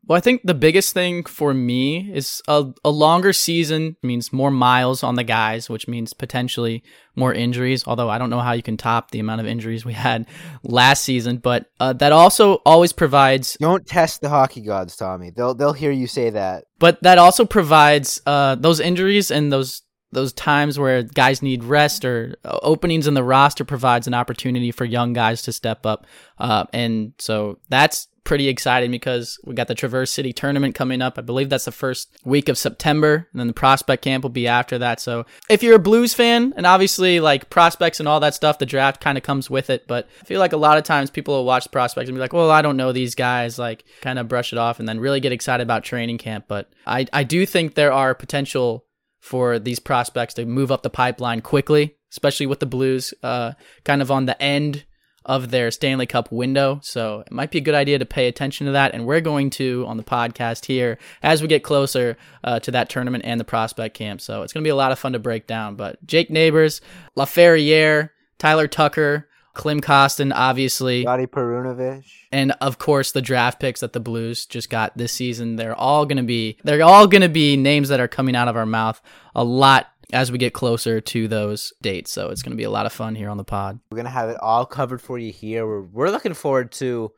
Well, 0.07 0.15
I 0.15 0.21
think 0.21 0.41
the 0.45 0.53
biggest 0.53 0.93
thing 0.93 1.25
for 1.25 1.53
me 1.53 2.09
is 2.13 2.41
a, 2.47 2.71
a 2.85 2.89
longer 2.89 3.33
season 3.33 3.97
means 4.01 4.31
more 4.31 4.51
miles 4.51 5.03
on 5.03 5.15
the 5.15 5.23
guys, 5.25 5.69
which 5.69 5.87
means 5.87 6.13
potentially 6.13 6.81
more 7.17 7.33
injuries. 7.33 7.83
Although 7.85 8.09
I 8.09 8.17
don't 8.17 8.29
know 8.29 8.39
how 8.39 8.53
you 8.53 8.63
can 8.63 8.77
top 8.77 9.11
the 9.11 9.19
amount 9.19 9.41
of 9.41 9.47
injuries 9.47 9.83
we 9.83 9.93
had 10.07 10.25
last 10.63 11.03
season, 11.03 11.37
but 11.37 11.65
uh, 11.81 11.91
that 11.93 12.13
also 12.13 12.55
always 12.65 12.93
provides. 12.93 13.57
Don't 13.59 13.85
test 13.85 14.21
the 14.21 14.29
hockey 14.29 14.61
gods, 14.61 14.95
Tommy. 14.95 15.31
They'll 15.31 15.53
they'll 15.53 15.73
hear 15.73 15.91
you 15.91 16.07
say 16.07 16.29
that. 16.29 16.63
But 16.79 17.03
that 17.03 17.17
also 17.17 17.45
provides 17.45 18.21
uh, 18.25 18.55
those 18.55 18.79
injuries 18.79 19.29
and 19.29 19.51
those 19.51 19.81
those 20.11 20.33
times 20.33 20.79
where 20.79 21.03
guys 21.03 21.41
need 21.41 21.63
rest 21.63 22.05
or 22.05 22.35
uh, 22.45 22.59
openings 22.61 23.07
in 23.07 23.13
the 23.13 23.23
roster 23.23 23.65
provides 23.65 24.07
an 24.07 24.13
opportunity 24.13 24.71
for 24.71 24.85
young 24.85 25.13
guys 25.13 25.41
to 25.43 25.51
step 25.51 25.85
up. 25.85 26.05
Uh, 26.37 26.65
and 26.73 27.13
so 27.17 27.59
that's 27.69 28.07
pretty 28.27 28.49
exciting 28.49 28.91
because 28.91 29.39
we 29.45 29.55
got 29.55 29.69
the 29.69 29.73
Traverse 29.73 30.11
City 30.11 30.33
tournament 30.33 30.75
coming 30.75 31.01
up. 31.01 31.17
I 31.17 31.21
believe 31.21 31.49
that's 31.49 31.63
the 31.63 31.71
first 31.71 32.09
week 32.25 32.49
of 32.49 32.57
September, 32.57 33.27
and 33.31 33.39
then 33.39 33.47
the 33.47 33.53
prospect 33.53 34.03
camp 34.03 34.23
will 34.23 34.29
be 34.29 34.47
after 34.47 34.77
that. 34.79 34.99
So 34.99 35.25
if 35.49 35.63
you're 35.63 35.77
a 35.77 35.79
Blues 35.79 36.13
fan, 36.13 36.53
and 36.57 36.65
obviously 36.65 37.21
like 37.21 37.49
prospects 37.49 38.01
and 38.01 38.07
all 38.07 38.19
that 38.19 38.33
stuff, 38.33 38.59
the 38.59 38.65
draft 38.65 38.99
kind 38.99 39.17
of 39.17 39.23
comes 39.23 39.49
with 39.49 39.69
it. 39.69 39.87
But 39.87 40.09
I 40.21 40.25
feel 40.25 40.41
like 40.41 40.51
a 40.51 40.57
lot 40.57 40.77
of 40.77 40.83
times 40.83 41.09
people 41.09 41.35
will 41.35 41.45
watch 41.45 41.71
prospects 41.71 42.09
and 42.09 42.17
be 42.17 42.19
like, 42.19 42.33
well, 42.33 42.51
I 42.51 42.61
don't 42.61 42.75
know 42.75 42.91
these 42.91 43.15
guys, 43.15 43.57
like 43.57 43.85
kind 44.01 44.19
of 44.19 44.27
brush 44.27 44.51
it 44.51 44.59
off 44.59 44.79
and 44.79 44.89
then 44.89 44.99
really 44.99 45.21
get 45.21 45.31
excited 45.31 45.63
about 45.63 45.85
training 45.85 46.17
camp. 46.17 46.45
But 46.49 46.69
I, 46.85 47.07
I 47.13 47.23
do 47.23 47.45
think 47.45 47.75
there 47.75 47.93
are 47.93 48.13
potential 48.13 48.83
for 49.19 49.59
these 49.59 49.79
prospects 49.79 50.33
to 50.35 50.45
move 50.45 50.71
up 50.71 50.83
the 50.83 50.89
pipeline 50.89 51.41
quickly, 51.41 51.95
especially 52.11 52.45
with 52.45 52.59
the 52.59 52.65
Blues 52.65 53.13
uh, 53.23 53.53
kind 53.83 54.01
of 54.01 54.11
on 54.11 54.25
the 54.25 54.41
end 54.41 54.85
of 55.27 55.51
their 55.51 55.69
Stanley 55.69 56.05
Cup 56.05 56.31
window. 56.31 56.79
So 56.81 57.19
it 57.19 57.31
might 57.33 57.51
be 57.51 57.57
a 57.57 57.61
good 57.61 57.75
idea 57.75 57.99
to 57.99 58.05
pay 58.05 58.27
attention 58.27 58.65
to 58.65 58.71
that. 58.71 58.93
And 58.93 59.05
we're 59.05 59.19
going 59.19 59.49
to 59.51 59.85
on 59.85 59.97
the 59.97 60.03
podcast 60.03 60.65
here 60.65 60.97
as 61.21 61.41
we 61.41 61.49
get 61.49 61.63
closer 61.63 62.17
uh, 62.45 62.61
to 62.61 62.71
that 62.71 62.89
tournament 62.89 63.25
and 63.25 63.37
the 63.37 63.43
prospect 63.43 63.93
camp. 63.93 64.21
So 64.21 64.41
it's 64.41 64.53
going 64.53 64.63
to 64.63 64.67
be 64.67 64.71
a 64.71 64.75
lot 64.75 64.93
of 64.93 64.99
fun 64.99 65.13
to 65.13 65.19
break 65.19 65.45
down. 65.45 65.75
But 65.75 66.05
Jake 66.07 66.29
Neighbours, 66.29 66.79
LaFerriere, 67.17 68.11
Tyler 68.37 68.67
Tucker, 68.69 69.27
Klim 69.57 69.81
Kostin, 69.81 70.31
obviously. 70.33 71.01
Scotty 71.01 71.25
Perunovich. 71.25 72.05
And 72.31 72.53
of 72.61 72.77
course, 72.77 73.11
the 73.11 73.21
draft 73.21 73.59
picks 73.59 73.81
that 73.81 73.91
the 73.91 73.99
Blues 73.99 74.45
just 74.45 74.69
got 74.69 74.97
this 74.97 75.11
season. 75.11 75.55
They're 75.57 75.75
all 75.75 76.05
going 76.05 76.17
to 76.17 76.23
be, 76.23 76.57
they're 76.63 76.83
all 76.83 77.07
going 77.07 77.23
to 77.23 77.29
be 77.29 77.57
names 77.57 77.89
that 77.89 77.99
are 77.99 78.07
coming 78.07 78.35
out 78.35 78.47
of 78.47 78.55
our 78.55 78.65
mouth 78.65 79.01
a 79.35 79.43
lot 79.43 79.87
as 80.13 80.31
we 80.31 80.37
get 80.37 80.53
closer 80.53 81.01
to 81.01 81.27
those 81.27 81.73
dates. 81.81 82.11
So 82.11 82.29
it's 82.29 82.41
going 82.41 82.51
to 82.51 82.57
be 82.57 82.63
a 82.63 82.69
lot 82.69 82.85
of 82.85 82.93
fun 82.93 83.15
here 83.15 83.29
on 83.29 83.37
the 83.37 83.43
pod. 83.43 83.79
We're 83.91 83.97
going 83.97 84.05
to 84.05 84.11
have 84.11 84.29
it 84.29 84.37
all 84.39 84.65
covered 84.65 85.01
for 85.01 85.17
you 85.17 85.33
here. 85.33 85.67
We're, 85.67 85.81
we're 85.81 86.11
looking 86.11 86.33
forward 86.33 86.71
to 86.73 87.11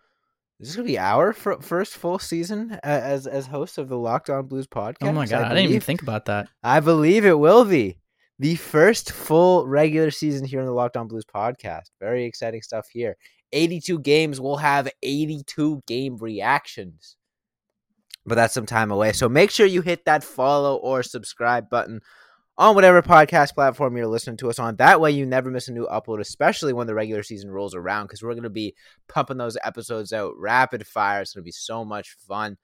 this 0.59 0.69
is 0.69 0.75
going 0.75 0.87
to 0.87 0.91
be 0.91 0.99
our 0.99 1.31
first 1.31 1.95
full 1.95 2.19
season 2.19 2.77
as 2.83 3.27
as 3.27 3.47
host 3.47 3.77
of 3.77 3.87
the 3.87 3.97
Locked 3.97 4.29
On 4.29 4.45
Blues 4.45 4.67
podcast. 4.67 5.07
Oh 5.07 5.13
my 5.13 5.25
god, 5.25 5.43
I, 5.43 5.51
I 5.51 5.53
didn't 5.55 5.69
even 5.69 5.79
think 5.79 6.01
about 6.01 6.25
that. 6.25 6.49
I 6.61 6.81
believe 6.81 7.25
it 7.25 7.39
will 7.39 7.63
be. 7.63 7.97
The 8.39 8.55
first 8.55 9.11
full 9.11 9.67
regular 9.67 10.11
season 10.11 10.45
here 10.45 10.61
on 10.61 10.65
the 10.65 10.71
Locked 10.71 10.95
On 10.95 11.09
Blues 11.09 11.25
podcast. 11.25 11.91
Very 11.99 12.23
exciting 12.23 12.61
stuff 12.61 12.87
here. 12.89 13.17
82 13.51 13.99
games. 13.99 14.39
We'll 14.39 14.57
have 14.57 14.89
82 15.03 15.83
game 15.85 16.15
reactions. 16.17 17.17
But 18.25 18.35
that's 18.35 18.53
some 18.53 18.65
time 18.65 18.91
away. 18.91 19.11
So 19.11 19.27
make 19.27 19.51
sure 19.51 19.65
you 19.65 19.81
hit 19.81 20.05
that 20.05 20.23
follow 20.23 20.77
or 20.77 21.03
subscribe 21.03 21.69
button 21.69 21.99
on 22.57 22.75
whatever 22.75 23.01
podcast 23.01 23.55
platform 23.55 23.97
you're 23.97 24.07
listening 24.07 24.37
to 24.37 24.49
us 24.49 24.59
on. 24.59 24.77
That 24.77 25.01
way 25.01 25.11
you 25.11 25.25
never 25.25 25.51
miss 25.51 25.67
a 25.67 25.73
new 25.73 25.87
upload, 25.91 26.21
especially 26.21 26.71
when 26.71 26.87
the 26.87 26.95
regular 26.95 27.23
season 27.23 27.51
rolls 27.51 27.75
around, 27.75 28.05
because 28.05 28.21
we're 28.21 28.33
going 28.33 28.43
to 28.43 28.49
be 28.49 28.75
pumping 29.09 29.37
those 29.37 29.57
episodes 29.63 30.13
out 30.13 30.33
rapid 30.37 30.87
fire. 30.87 31.21
It's 31.21 31.33
going 31.33 31.43
to 31.43 31.45
be 31.45 31.51
so 31.51 31.83
much 31.83 32.15
fun. 32.27 32.57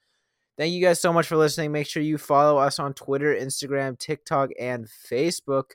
Thank 0.57 0.73
you 0.73 0.81
guys 0.81 1.01
so 1.01 1.11
much 1.11 1.27
for 1.27 1.35
listening. 1.35 1.71
Make 1.71 1.87
sure 1.87 2.01
you 2.01 2.17
follow 2.17 2.57
us 2.57 2.79
on 2.79 2.93
Twitter, 2.93 3.35
Instagram, 3.35 3.99
TikTok, 3.99 4.51
and 4.57 4.87
Facebook 4.87 5.71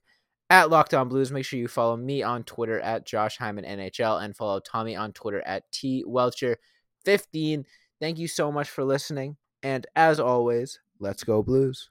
at 0.49 0.71
Locked 0.71 0.95
On 0.95 1.09
Blues. 1.09 1.31
Make 1.31 1.45
sure 1.45 1.59
you 1.59 1.69
follow 1.69 1.97
me 1.97 2.23
on 2.23 2.45
Twitter 2.45 2.81
at 2.81 3.05
Josh 3.05 3.37
Hyman 3.37 3.65
NHL 3.65 4.25
and 4.25 4.35
follow 4.35 4.59
Tommy 4.61 4.97
on 4.97 5.13
Twitter 5.13 5.43
at 5.47 5.71
T 5.71 6.03
Welcher15. 6.09 7.65
Thank 8.01 8.19
you 8.19 8.27
so 8.27 8.51
much 8.51 8.71
for 8.71 8.83
listening. 8.83 9.37
And 9.63 9.87
as 9.97 10.19
always, 10.19 10.81
let's 10.99 11.25
go 11.25 11.43
Blues. 11.43 11.91